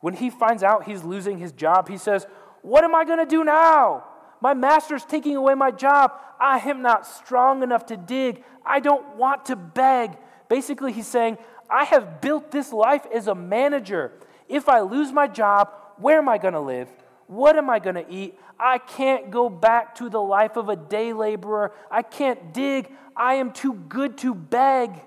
When 0.00 0.14
he 0.14 0.28
finds 0.28 0.62
out 0.62 0.84
he's 0.84 1.04
losing 1.04 1.38
his 1.38 1.52
job, 1.52 1.88
he 1.88 1.96
says, 1.96 2.26
What 2.62 2.82
am 2.84 2.94
I 2.94 3.04
going 3.04 3.20
to 3.20 3.26
do 3.26 3.44
now? 3.44 4.04
My 4.40 4.54
master's 4.54 5.04
taking 5.04 5.36
away 5.36 5.54
my 5.54 5.70
job. 5.70 6.12
I 6.40 6.58
am 6.58 6.82
not 6.82 7.06
strong 7.06 7.62
enough 7.62 7.86
to 7.86 7.96
dig. 7.96 8.42
I 8.66 8.80
don't 8.80 9.16
want 9.16 9.44
to 9.46 9.56
beg. 9.56 10.16
Basically, 10.48 10.92
he's 10.92 11.06
saying, 11.06 11.38
I 11.68 11.84
have 11.84 12.20
built 12.20 12.50
this 12.50 12.72
life 12.72 13.06
as 13.14 13.28
a 13.28 13.34
manager. 13.34 14.12
If 14.48 14.68
I 14.68 14.80
lose 14.80 15.12
my 15.12 15.28
job, 15.28 15.70
where 15.98 16.18
am 16.18 16.28
I 16.28 16.38
going 16.38 16.54
to 16.54 16.60
live? 16.60 16.88
What 17.28 17.56
am 17.56 17.70
I 17.70 17.78
going 17.78 17.94
to 17.94 18.10
eat? 18.10 18.36
I 18.58 18.78
can't 18.78 19.30
go 19.30 19.48
back 19.48 19.94
to 19.96 20.10
the 20.10 20.20
life 20.20 20.56
of 20.56 20.68
a 20.68 20.76
day 20.76 21.12
laborer. 21.12 21.72
I 21.90 22.02
can't 22.02 22.52
dig. 22.52 22.90
I 23.14 23.34
am 23.34 23.52
too 23.52 23.74
good 23.74 24.18
to 24.18 24.34
beg. 24.34 25.00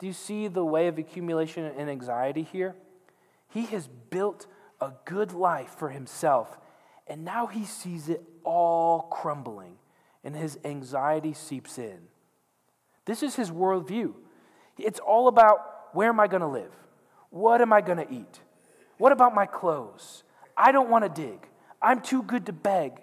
Do 0.00 0.06
you 0.06 0.12
see 0.14 0.48
the 0.48 0.64
way 0.64 0.88
of 0.88 0.98
accumulation 0.98 1.64
and 1.64 1.90
anxiety 1.90 2.42
here? 2.42 2.74
He 3.48 3.66
has 3.66 3.86
built 4.08 4.46
a 4.80 4.92
good 5.04 5.32
life 5.32 5.74
for 5.78 5.90
himself, 5.90 6.58
and 7.06 7.22
now 7.24 7.46
he 7.46 7.66
sees 7.66 8.08
it 8.08 8.22
all 8.42 9.02
crumbling, 9.02 9.76
and 10.24 10.34
his 10.34 10.58
anxiety 10.64 11.34
seeps 11.34 11.76
in. 11.78 11.98
This 13.04 13.22
is 13.22 13.34
his 13.36 13.50
worldview. 13.50 14.14
It's 14.78 15.00
all 15.00 15.28
about 15.28 15.58
where 15.92 16.08
am 16.08 16.18
I 16.18 16.28
going 16.28 16.40
to 16.40 16.48
live? 16.48 16.72
What 17.28 17.60
am 17.60 17.72
I 17.72 17.82
going 17.82 17.98
to 17.98 18.10
eat? 18.10 18.40
What 18.96 19.12
about 19.12 19.34
my 19.34 19.44
clothes? 19.44 20.24
I 20.56 20.72
don't 20.72 20.88
want 20.88 21.04
to 21.04 21.22
dig. 21.22 21.46
I'm 21.82 22.00
too 22.00 22.22
good 22.22 22.46
to 22.46 22.52
beg. 22.52 23.00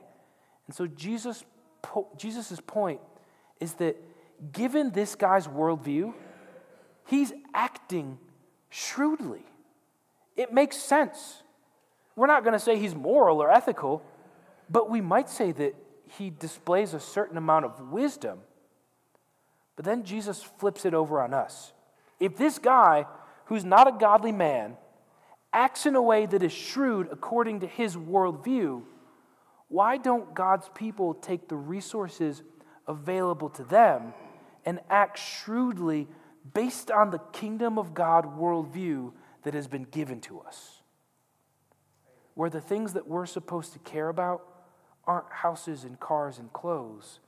And 0.66 0.76
so 0.76 0.88
Jesus, 0.88 1.44
Jesus' 2.18 2.60
point 2.66 3.02
is 3.60 3.74
that 3.74 3.98
given 4.52 4.92
this 4.92 5.16
guy's 5.16 5.48
worldview, 5.48 6.14
he's 7.08 7.34
acting 7.54 8.18
shrewdly. 8.70 9.46
It 10.36 10.54
makes 10.54 10.78
sense. 10.78 11.42
We're 12.16 12.28
not 12.28 12.44
going 12.44 12.54
to 12.54 12.60
say 12.60 12.78
he's 12.78 12.96
moral 12.96 13.42
or 13.42 13.52
ethical, 13.52 14.04
but 14.70 14.90
we 14.90 15.02
might 15.02 15.30
say 15.30 15.52
that 15.52 15.76
he 16.18 16.30
displays 16.30 16.94
a 16.94 17.00
certain 17.00 17.38
amount 17.38 17.66
of 17.66 17.92
wisdom 17.92 18.40
but 19.78 19.86
then 19.86 20.04
Jesus 20.04 20.44
flips 20.44 20.86
it 20.86 20.94
over 20.94 21.22
on 21.22 21.34
us. 21.34 21.72
If 22.20 22.36
this 22.36 22.60
guy, 22.60 23.06
who's 23.46 23.64
not 23.64 23.88
a 23.88 23.98
godly 23.98 24.34
man, 24.34 24.76
acts 25.54 25.86
in 25.86 25.96
a 25.96 26.02
way 26.02 26.26
that 26.26 26.44
is 26.44 26.52
shrewd 26.52 27.08
according 27.12 27.62
to 27.62 27.68
his 27.68 27.96
worldview, 27.96 28.82
why 29.70 29.98
don't 29.98 30.34
God's 30.34 30.70
people 30.74 31.14
take 31.14 31.48
the 31.48 31.56
resources 31.56 32.42
available 32.88 33.50
to 33.52 33.64
them 33.64 34.14
and 34.66 34.80
act 34.90 35.20
shrewdly 35.20 36.08
based 36.54 36.92
on 36.92 37.10
the 37.10 37.20
kingdom 37.34 37.78
of 37.78 37.94
God 37.94 38.38
worldview 38.38 39.14
that 39.44 39.54
has 39.54 39.68
been 39.68 39.84
given 39.84 40.22
to 40.22 40.40
us? 40.42 40.82
Where 42.36 42.50
the 42.50 42.62
things 42.62 42.94
that 42.94 43.08
we're 43.08 43.26
supposed 43.26 43.74
to 43.74 43.80
care 43.80 44.10
about 44.10 44.44
aren't 45.06 45.32
houses 45.32 45.84
and 45.84 46.00
cars 46.00 46.38
and 46.38 46.52
clothes, 46.54 47.20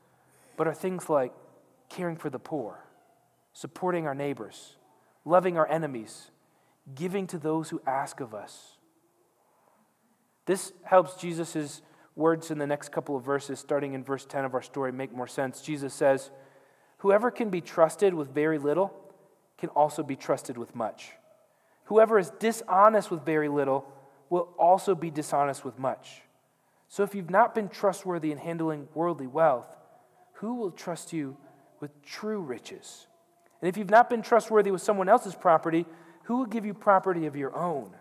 but 0.58 0.68
are 0.68 0.74
things 0.74 1.10
like 1.10 1.34
caring 1.90 2.18
for 2.18 2.30
the 2.30 2.40
poor, 2.40 2.84
supporting 3.54 4.06
our 4.06 4.14
neighbors, 4.14 4.76
loving 5.26 5.58
our 5.58 5.68
enemies, 5.68 6.30
giving 6.94 7.26
to 7.28 7.38
those 7.38 7.70
who 7.70 7.82
ask 7.88 8.20
of 8.20 8.34
us. 8.34 8.78
This 10.46 10.74
helps 10.84 11.16
Jesus' 11.16 11.82
words 12.16 12.52
in 12.52 12.58
the 12.58 12.68
next 12.68 12.92
couple 12.92 13.16
of 13.16 13.24
verses, 13.24 13.60
starting 13.60 13.94
in 13.94 14.04
verse 14.04 14.26
10 14.26 14.46
of 14.46 14.54
our 14.54 14.62
story, 14.62 14.92
make 14.92 15.16
more 15.16 15.28
sense. 15.28 15.62
Jesus 15.62 15.94
says, 15.94 16.32
Whoever 16.98 17.32
can 17.32 17.50
be 17.50 17.62
trusted 17.62 18.14
with 18.14 18.34
very 18.34 18.58
little 18.58 18.94
can 19.60 19.70
also 19.70 20.02
be 20.02 20.16
trusted 20.16 20.58
with 20.58 20.74
much. 20.74 21.12
Whoever 21.86 22.18
is 22.18 22.32
dishonest 22.40 23.12
with 23.12 23.26
very 23.26 23.50
little 23.50 23.86
will 24.30 24.50
also 24.58 24.96
be 24.96 25.12
dishonest 25.12 25.66
with 25.66 25.78
much. 25.78 26.22
So 26.88 27.04
if 27.04 27.14
you've 27.14 27.30
not 27.30 27.54
been 27.54 27.68
trustworthy 27.68 28.32
in 28.32 28.38
handling 28.38 28.88
worldly 28.94 29.28
wealth, 29.28 29.68
who 30.34 30.56
will 30.56 30.72
trust 30.72 31.14
you 31.14 31.38
with 31.80 32.02
true 32.04 32.42
riches. 32.42 33.08
And 33.62 33.68
if 33.68 33.78
you've 33.78 33.90
not 33.90 34.10
been 34.10 34.22
trustworthy 34.22 34.72
with 34.72 34.82
someone 34.82 35.10
else's 35.10 35.36
property, 35.36 35.86
who 36.24 36.38
will 36.38 36.46
give 36.46 36.66
you 36.66 36.74
property 36.74 37.26
of 37.26 37.36
your 37.36 37.56
own? 37.56 37.92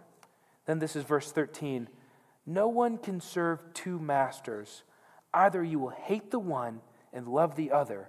Then 0.66 0.78
this 0.78 0.94
is 0.94 1.04
verse 1.04 1.32
13. 1.32 1.88
No 2.46 2.68
one 2.68 2.98
can 2.98 3.20
serve 3.20 3.60
two 3.74 3.98
masters. 3.98 4.84
Either 5.34 5.62
you 5.64 5.78
will 5.78 5.90
hate 5.90 6.30
the 6.30 6.38
one 6.38 6.80
and 7.12 7.26
love 7.26 7.56
the 7.56 7.72
other, 7.72 8.08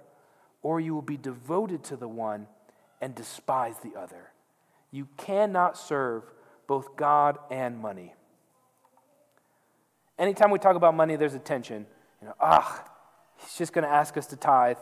or 0.62 0.78
you 0.78 0.94
will 0.94 1.02
be 1.02 1.16
devoted 1.16 1.82
to 1.84 1.96
the 1.96 2.08
one 2.08 2.46
and 3.00 3.14
despise 3.14 3.76
the 3.78 3.98
other. 3.98 4.30
You 4.90 5.08
cannot 5.16 5.76
serve 5.78 6.24
both 6.66 6.96
God 6.96 7.38
and 7.50 7.78
money. 7.78 8.14
Anytime 10.18 10.50
we 10.50 10.58
talk 10.58 10.76
about 10.76 10.94
money, 10.94 11.16
there's 11.16 11.34
a 11.34 11.38
tension. 11.38 11.86
You 12.20 12.28
know, 12.28 12.34
ah, 12.40 12.84
he's 13.38 13.56
just 13.56 13.72
going 13.72 13.84
to 13.84 13.90
ask 13.90 14.16
us 14.16 14.26
to 14.28 14.36
tithe. 14.36 14.76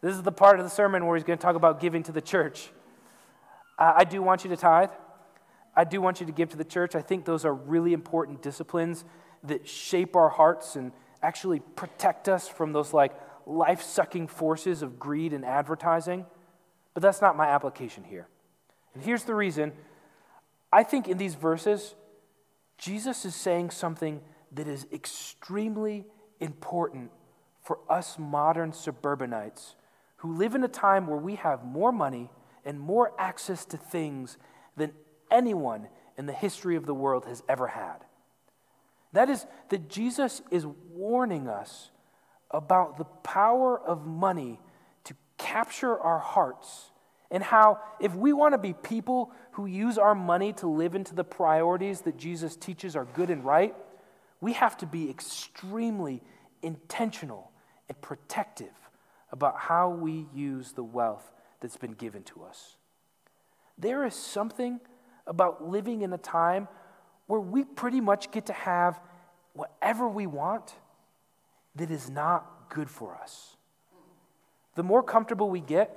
This 0.00 0.14
is 0.14 0.22
the 0.22 0.32
part 0.32 0.58
of 0.58 0.64
the 0.64 0.70
sermon 0.70 1.06
where 1.06 1.16
he's 1.16 1.24
going 1.24 1.38
to 1.38 1.42
talk 1.42 1.56
about 1.56 1.80
giving 1.80 2.02
to 2.04 2.12
the 2.12 2.20
church. 2.20 2.70
Uh, 3.78 3.92
I 3.96 4.04
do 4.04 4.22
want 4.22 4.44
you 4.44 4.50
to 4.50 4.56
tithe. 4.56 4.90
I 5.76 5.84
do 5.84 6.00
want 6.00 6.20
you 6.20 6.26
to 6.26 6.32
give 6.32 6.48
to 6.50 6.56
the 6.56 6.64
church. 6.64 6.94
I 6.96 7.02
think 7.02 7.24
those 7.24 7.44
are 7.44 7.54
really 7.54 7.92
important 7.92 8.42
disciplines 8.42 9.04
that 9.44 9.68
shape 9.68 10.16
our 10.16 10.28
hearts 10.28 10.74
and 10.74 10.92
actually 11.22 11.60
protect 11.60 12.28
us 12.28 12.48
from 12.48 12.72
those 12.72 12.92
like 12.92 13.12
life 13.46 13.82
sucking 13.82 14.28
forces 14.28 14.82
of 14.82 14.98
greed 14.98 15.32
and 15.32 15.44
advertising. 15.44 16.26
But 16.98 17.02
that's 17.02 17.20
not 17.20 17.36
my 17.36 17.46
application 17.46 18.02
here. 18.02 18.26
And 18.92 19.04
here's 19.04 19.22
the 19.22 19.36
reason 19.36 19.72
I 20.72 20.82
think 20.82 21.06
in 21.06 21.16
these 21.16 21.36
verses, 21.36 21.94
Jesus 22.76 23.24
is 23.24 23.36
saying 23.36 23.70
something 23.70 24.20
that 24.50 24.66
is 24.66 24.84
extremely 24.92 26.06
important 26.40 27.12
for 27.62 27.78
us 27.88 28.18
modern 28.18 28.72
suburbanites 28.72 29.76
who 30.16 30.34
live 30.34 30.56
in 30.56 30.64
a 30.64 30.68
time 30.68 31.06
where 31.06 31.20
we 31.20 31.36
have 31.36 31.64
more 31.64 31.92
money 31.92 32.30
and 32.64 32.80
more 32.80 33.12
access 33.16 33.64
to 33.66 33.76
things 33.76 34.36
than 34.76 34.90
anyone 35.30 35.86
in 36.16 36.26
the 36.26 36.32
history 36.32 36.74
of 36.74 36.84
the 36.84 36.94
world 36.94 37.26
has 37.26 37.44
ever 37.48 37.68
had. 37.68 37.98
That 39.12 39.30
is, 39.30 39.46
that 39.68 39.88
Jesus 39.88 40.42
is 40.50 40.66
warning 40.66 41.46
us 41.46 41.92
about 42.50 42.98
the 42.98 43.04
power 43.04 43.78
of 43.78 44.04
money 44.04 44.58
capture 45.38 45.98
our 45.98 46.18
hearts, 46.18 46.90
and 47.30 47.42
how, 47.42 47.78
if 48.00 48.14
we 48.14 48.32
want 48.32 48.54
to 48.54 48.58
be 48.58 48.72
people 48.72 49.32
who 49.52 49.66
use 49.66 49.98
our 49.98 50.14
money 50.14 50.52
to 50.54 50.66
live 50.66 50.94
into 50.94 51.14
the 51.14 51.24
priorities 51.24 52.02
that 52.02 52.16
Jesus 52.16 52.56
teaches 52.56 52.96
are 52.96 53.04
good 53.04 53.30
and 53.30 53.44
right, 53.44 53.74
we 54.40 54.52
have 54.54 54.76
to 54.78 54.86
be 54.86 55.10
extremely 55.10 56.22
intentional 56.62 57.50
and 57.88 58.00
protective 58.00 58.72
about 59.30 59.58
how 59.58 59.90
we 59.90 60.26
use 60.34 60.72
the 60.72 60.82
wealth 60.82 61.32
that's 61.60 61.76
been 61.76 61.92
given 61.92 62.22
to 62.22 62.44
us. 62.44 62.76
There 63.76 64.04
is 64.04 64.14
something 64.14 64.80
about 65.26 65.68
living 65.68 66.02
in 66.02 66.12
a 66.12 66.18
time 66.18 66.68
where 67.26 67.40
we 67.40 67.64
pretty 67.64 68.00
much 68.00 68.30
get 68.30 68.46
to 68.46 68.52
have 68.52 68.98
whatever 69.52 70.08
we 70.08 70.26
want 70.26 70.74
that 71.76 71.90
is 71.90 72.08
not 72.08 72.70
good 72.70 72.88
for 72.88 73.14
us. 73.14 73.56
The 74.78 74.84
more 74.84 75.02
comfortable 75.02 75.50
we 75.50 75.58
get, 75.58 75.90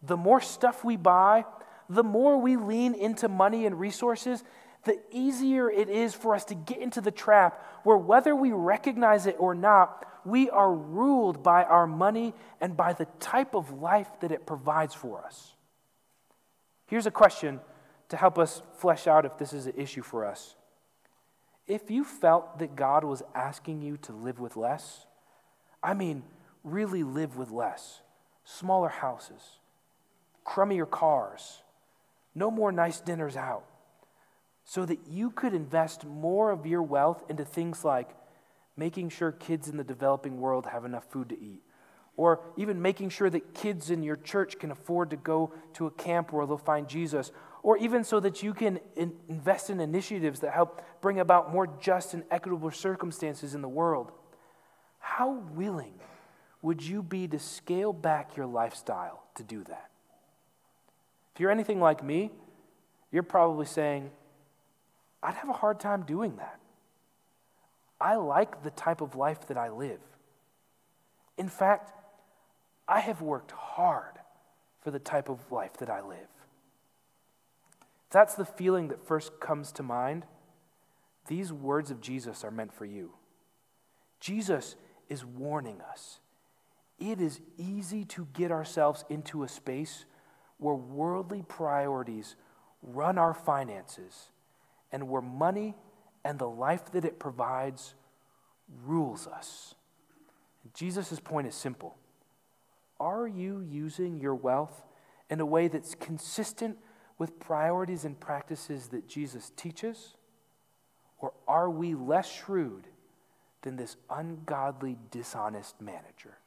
the 0.00 0.16
more 0.16 0.40
stuff 0.40 0.84
we 0.84 0.94
buy, 0.94 1.46
the 1.88 2.04
more 2.04 2.40
we 2.40 2.54
lean 2.54 2.94
into 2.94 3.26
money 3.26 3.66
and 3.66 3.80
resources, 3.80 4.44
the 4.84 5.00
easier 5.10 5.68
it 5.68 5.88
is 5.88 6.14
for 6.14 6.32
us 6.32 6.44
to 6.44 6.54
get 6.54 6.78
into 6.78 7.00
the 7.00 7.10
trap 7.10 7.60
where, 7.82 7.96
whether 7.96 8.36
we 8.36 8.52
recognize 8.52 9.26
it 9.26 9.34
or 9.40 9.52
not, 9.52 10.06
we 10.24 10.48
are 10.48 10.72
ruled 10.72 11.42
by 11.42 11.64
our 11.64 11.88
money 11.88 12.34
and 12.60 12.76
by 12.76 12.92
the 12.92 13.06
type 13.18 13.52
of 13.52 13.82
life 13.82 14.20
that 14.20 14.30
it 14.30 14.46
provides 14.46 14.94
for 14.94 15.24
us. 15.24 15.56
Here's 16.86 17.06
a 17.06 17.10
question 17.10 17.58
to 18.10 18.16
help 18.16 18.38
us 18.38 18.62
flesh 18.76 19.08
out 19.08 19.24
if 19.24 19.38
this 19.38 19.52
is 19.52 19.66
an 19.66 19.74
issue 19.76 20.02
for 20.02 20.24
us. 20.24 20.54
If 21.66 21.90
you 21.90 22.04
felt 22.04 22.60
that 22.60 22.76
God 22.76 23.02
was 23.02 23.24
asking 23.34 23.82
you 23.82 23.96
to 24.02 24.12
live 24.12 24.38
with 24.38 24.56
less, 24.56 25.04
I 25.82 25.94
mean, 25.94 26.22
really 26.62 27.02
live 27.02 27.36
with 27.36 27.50
less, 27.50 28.00
smaller 28.44 28.88
houses, 28.88 29.58
crummier 30.46 30.88
cars, 30.88 31.62
no 32.34 32.50
more 32.50 32.72
nice 32.72 33.00
dinners 33.00 33.36
out, 33.36 33.64
so 34.64 34.84
that 34.84 34.98
you 35.08 35.30
could 35.30 35.54
invest 35.54 36.04
more 36.04 36.50
of 36.50 36.66
your 36.66 36.82
wealth 36.82 37.22
into 37.28 37.44
things 37.44 37.84
like 37.84 38.10
making 38.76 39.08
sure 39.08 39.30
kids 39.30 39.68
in 39.68 39.76
the 39.76 39.84
developing 39.84 40.40
world 40.40 40.66
have 40.66 40.84
enough 40.84 41.04
food 41.10 41.28
to 41.28 41.40
eat, 41.40 41.62
or 42.16 42.40
even 42.56 42.80
making 42.80 43.08
sure 43.08 43.30
that 43.30 43.54
kids 43.54 43.90
in 43.90 44.02
your 44.02 44.16
church 44.16 44.58
can 44.58 44.70
afford 44.70 45.10
to 45.10 45.16
go 45.16 45.52
to 45.72 45.86
a 45.86 45.90
camp 45.90 46.32
where 46.32 46.46
they'll 46.46 46.58
find 46.58 46.88
Jesus, 46.88 47.30
or 47.62 47.78
even 47.78 48.04
so 48.04 48.20
that 48.20 48.42
you 48.42 48.52
can 48.52 48.78
in- 48.96 49.14
invest 49.28 49.70
in 49.70 49.80
initiatives 49.80 50.40
that 50.40 50.52
help 50.52 50.82
bring 51.00 51.18
about 51.18 51.52
more 51.52 51.66
just 51.80 52.12
and 52.14 52.24
equitable 52.30 52.70
circumstances 52.70 53.54
in 53.54 53.62
the 53.62 53.68
world. 53.68 54.12
How 54.98 55.30
willing 55.54 55.94
would 56.64 56.82
you 56.82 57.02
be 57.02 57.28
to 57.28 57.38
scale 57.38 57.92
back 57.92 58.36
your 58.36 58.46
lifestyle 58.46 59.22
to 59.36 59.44
do 59.44 59.62
that? 59.64 59.90
If 61.34 61.40
you're 61.40 61.50
anything 61.50 61.80
like 61.80 62.02
me, 62.02 62.32
you're 63.12 63.22
probably 63.22 63.66
saying, 63.66 64.10
I'd 65.22 65.34
have 65.34 65.48
a 65.48 65.54
hard 65.54 65.78
time 65.78 66.02
doing 66.02 66.36
that. 66.36 66.58
I 68.00 68.16
like 68.16 68.64
the 68.64 68.70
type 68.70 69.00
of 69.00 69.14
life 69.14 69.46
that 69.46 69.56
I 69.56 69.68
live. 69.68 70.00
In 71.38 71.48
fact, 71.48 71.92
I 72.88 72.98
have 72.98 73.22
worked 73.22 73.52
hard 73.52 74.18
for 74.82 74.90
the 74.90 74.98
type 74.98 75.28
of 75.28 75.52
life 75.52 75.74
that 75.78 75.88
I 75.88 76.00
live 76.00 76.28
that's 78.14 78.36
the 78.36 78.44
feeling 78.44 78.86
that 78.88 79.04
first 79.04 79.40
comes 79.40 79.72
to 79.72 79.82
mind, 79.82 80.24
these 81.26 81.52
words 81.52 81.90
of 81.90 82.00
Jesus 82.00 82.44
are 82.44 82.50
meant 82.52 82.72
for 82.72 82.84
you. 82.84 83.10
Jesus 84.20 84.76
is 85.08 85.24
warning 85.24 85.80
us. 85.80 86.20
It 86.98 87.20
is 87.20 87.40
easy 87.58 88.04
to 88.06 88.26
get 88.32 88.50
ourselves 88.50 89.04
into 89.08 89.42
a 89.42 89.48
space 89.48 90.04
where 90.58 90.74
worldly 90.74 91.42
priorities 91.46 92.36
run 92.82 93.18
our 93.18 93.34
finances 93.34 94.30
and 94.92 95.08
where 95.08 95.22
money 95.22 95.74
and 96.24 96.38
the 96.38 96.48
life 96.48 96.92
that 96.92 97.04
it 97.04 97.18
provides 97.18 97.94
rules 98.84 99.26
us. 99.26 99.74
Jesus' 100.72 101.20
point 101.20 101.46
is 101.46 101.54
simple. 101.54 101.96
Are 102.98 103.26
you 103.26 103.60
using 103.60 104.18
your 104.18 104.34
wealth 104.34 104.84
in 105.28 105.40
a 105.40 105.46
way 105.46 105.68
that's 105.68 105.94
consistent 105.94 106.78
with 107.18 107.38
priorities 107.38 108.04
and 108.04 108.18
practices 108.18 108.88
that 108.88 109.08
Jesus 109.08 109.52
teaches? 109.56 110.14
Or 111.18 111.32
are 111.46 111.70
we 111.70 111.94
less 111.94 112.30
shrewd 112.30 112.86
than 113.62 113.76
this 113.76 113.96
ungodly, 114.08 114.96
dishonest 115.10 115.80
manager? 115.80 116.38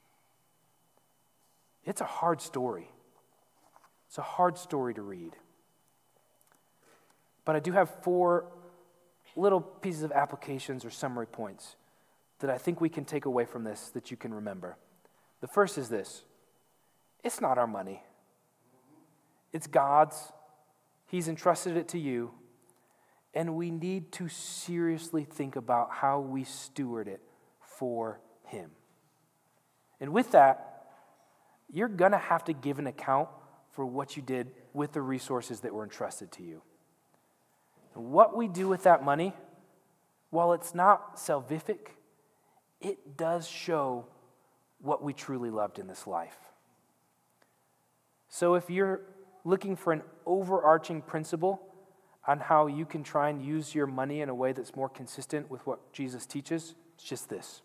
It's 1.88 2.02
a 2.02 2.06
hard 2.06 2.42
story. 2.42 2.90
It's 4.08 4.18
a 4.18 4.22
hard 4.22 4.58
story 4.58 4.94
to 4.94 5.02
read. 5.02 5.38
But 7.46 7.56
I 7.56 7.60
do 7.60 7.72
have 7.72 8.04
four 8.04 8.46
little 9.38 9.62
pieces 9.62 10.04
of 10.04 10.12
applications 10.12 10.84
or 10.84 10.90
summary 10.90 11.28
points 11.28 11.78
that 12.40 12.50
I 12.50 12.58
think 12.58 12.82
we 12.82 12.90
can 12.90 13.06
take 13.06 13.26
away 13.26 13.46
from 13.46 13.64
this 13.64 13.90
that 13.92 14.12
you 14.12 14.18
can 14.18 14.34
remember. 14.34 14.78
The 15.40 15.48
first 15.48 15.78
is 15.78 15.88
this 15.88 16.24
it's 17.24 17.40
not 17.40 17.58
our 17.58 17.68
money, 17.68 18.04
it's 19.54 19.66
God's. 19.66 20.34
He's 21.10 21.30
entrusted 21.30 21.78
it 21.78 21.88
to 21.90 21.98
you, 21.98 22.32
and 23.34 23.56
we 23.56 23.72
need 23.72 24.12
to 24.14 24.28
seriously 24.28 25.24
think 25.24 25.56
about 25.56 25.90
how 25.90 26.20
we 26.20 26.44
steward 26.44 27.08
it 27.08 27.22
for 27.62 28.20
Him. 28.44 28.72
And 30.02 30.12
with 30.12 30.32
that, 30.32 30.67
you're 31.72 31.88
going 31.88 32.12
to 32.12 32.18
have 32.18 32.44
to 32.46 32.54
give 32.54 32.80
an 32.80 32.88
account 32.88 33.30
for 33.72 33.86
what 33.86 34.16
you 34.16 34.24
did 34.24 34.52
with 34.74 34.94
the 34.94 35.02
resources 35.02 35.62
that 35.62 35.74
were 35.74 35.84
entrusted 35.84 36.32
to 36.34 36.44
you. 36.44 36.62
what 37.94 38.38
we 38.38 38.48
do 38.48 38.68
with 38.68 38.84
that 38.84 39.04
money, 39.04 39.34
while 40.30 40.54
it's 40.54 40.76
not 40.76 41.18
salvific, 41.18 41.96
it 42.80 43.18
does 43.18 43.48
show 43.48 44.06
what 44.80 45.02
we 45.02 45.14
truly 45.14 45.50
loved 45.50 45.80
in 45.80 45.88
this 45.88 46.06
life. 46.06 46.38
So 48.30 48.54
if 48.54 48.70
you're 48.70 49.02
looking 49.44 49.76
for 49.76 49.94
an 49.94 50.04
overarching 50.28 51.02
principle 51.02 51.62
on 52.28 52.40
how 52.40 52.68
you 52.68 52.86
can 52.86 53.04
try 53.04 53.30
and 53.30 53.44
use 53.44 53.74
your 53.74 53.88
money 53.88 54.22
in 54.22 54.30
a 54.30 54.36
way 54.36 54.52
that's 54.52 54.76
more 54.76 54.90
consistent 54.90 55.50
with 55.50 55.66
what 55.66 55.92
Jesus 55.94 56.26
teaches, 56.26 56.76
it's 56.96 57.04
just 57.04 57.30
this 57.30 57.62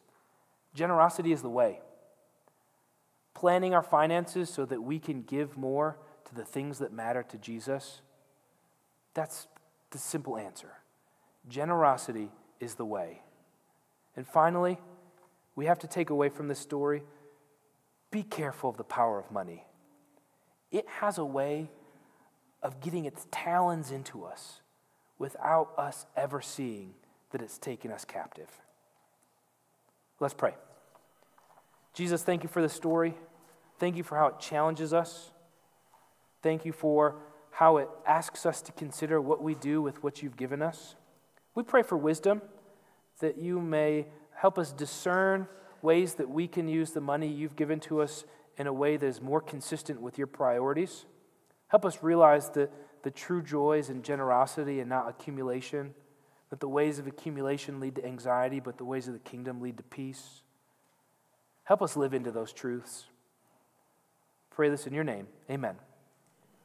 generosity 0.74 1.32
is 1.32 1.42
the 1.42 1.50
way. 1.50 1.80
Planning 3.34 3.74
our 3.74 3.82
finances 3.82 4.50
so 4.50 4.64
that 4.66 4.82
we 4.82 4.98
can 4.98 5.22
give 5.22 5.56
more 5.56 5.98
to 6.26 6.34
the 6.34 6.44
things 6.44 6.78
that 6.78 6.92
matter 6.92 7.22
to 7.22 7.38
Jesus, 7.38 8.02
that's 9.14 9.46
the 9.90 9.98
simple 9.98 10.36
answer. 10.36 10.72
Generosity 11.48 12.30
is 12.60 12.74
the 12.74 12.84
way. 12.84 13.22
And 14.16 14.26
finally, 14.26 14.78
we 15.56 15.66
have 15.66 15.78
to 15.80 15.86
take 15.86 16.10
away 16.10 16.28
from 16.28 16.48
this 16.48 16.58
story 16.58 17.02
be 18.10 18.22
careful 18.22 18.68
of 18.68 18.76
the 18.76 18.84
power 18.84 19.18
of 19.18 19.30
money 19.30 19.64
it 20.72 20.88
has 20.88 21.18
a 21.18 21.24
way 21.24 21.70
of 22.62 22.80
getting 22.80 23.04
its 23.04 23.26
talons 23.30 23.90
into 23.90 24.24
us 24.24 24.60
without 25.18 25.70
us 25.76 26.06
ever 26.16 26.40
seeing 26.40 26.94
that 27.30 27.42
it's 27.42 27.58
taken 27.58 27.92
us 27.92 28.04
captive. 28.04 28.48
Let's 30.18 30.34
pray. 30.34 30.54
Jesus, 31.92 32.22
thank 32.22 32.42
you 32.42 32.48
for 32.48 32.62
the 32.62 32.68
story. 32.68 33.14
Thank 33.78 33.96
you 33.96 34.02
for 34.02 34.16
how 34.16 34.28
it 34.28 34.40
challenges 34.40 34.92
us. 34.92 35.30
Thank 36.42 36.64
you 36.64 36.72
for 36.72 37.16
how 37.50 37.76
it 37.76 37.88
asks 38.06 38.46
us 38.46 38.62
to 38.62 38.72
consider 38.72 39.20
what 39.20 39.42
we 39.42 39.54
do 39.54 39.82
with 39.82 40.02
what 40.02 40.22
you've 40.22 40.36
given 40.36 40.62
us. 40.62 40.96
We 41.54 41.62
pray 41.62 41.82
for 41.82 41.96
wisdom 41.96 42.40
that 43.20 43.38
you 43.38 43.60
may 43.60 44.06
help 44.34 44.58
us 44.58 44.72
discern 44.72 45.46
ways 45.82 46.14
that 46.14 46.28
we 46.28 46.48
can 46.48 46.68
use 46.68 46.92
the 46.92 47.00
money 47.00 47.28
you've 47.28 47.56
given 47.56 47.78
to 47.80 48.00
us 48.00 48.24
in 48.56 48.66
a 48.66 48.72
way 48.72 48.96
that 48.96 49.06
is 49.06 49.20
more 49.20 49.40
consistent 49.40 50.00
with 50.00 50.16
your 50.16 50.26
priorities. 50.26 51.04
Help 51.68 51.84
us 51.84 52.02
realize 52.02 52.50
the, 52.50 52.68
the 53.02 53.10
true 53.10 53.42
joys 53.42 53.88
and 53.88 54.02
generosity 54.02 54.80
and 54.80 54.88
not 54.88 55.08
accumulation, 55.08 55.94
that 56.50 56.60
the 56.60 56.68
ways 56.68 56.98
of 56.98 57.06
accumulation 57.06 57.80
lead 57.80 57.96
to 57.96 58.04
anxiety, 58.04 58.60
but 58.60 58.78
the 58.78 58.84
ways 58.84 59.08
of 59.08 59.14
the 59.14 59.20
kingdom 59.20 59.60
lead 59.60 59.76
to 59.76 59.82
peace. 59.82 60.42
Help 61.64 61.82
us 61.82 61.96
live 61.96 62.14
into 62.14 62.30
those 62.30 62.52
truths. 62.52 63.04
Pray 64.50 64.68
this 64.68 64.86
in 64.86 64.92
your 64.92 65.04
name. 65.04 65.26
Amen. 65.50 65.76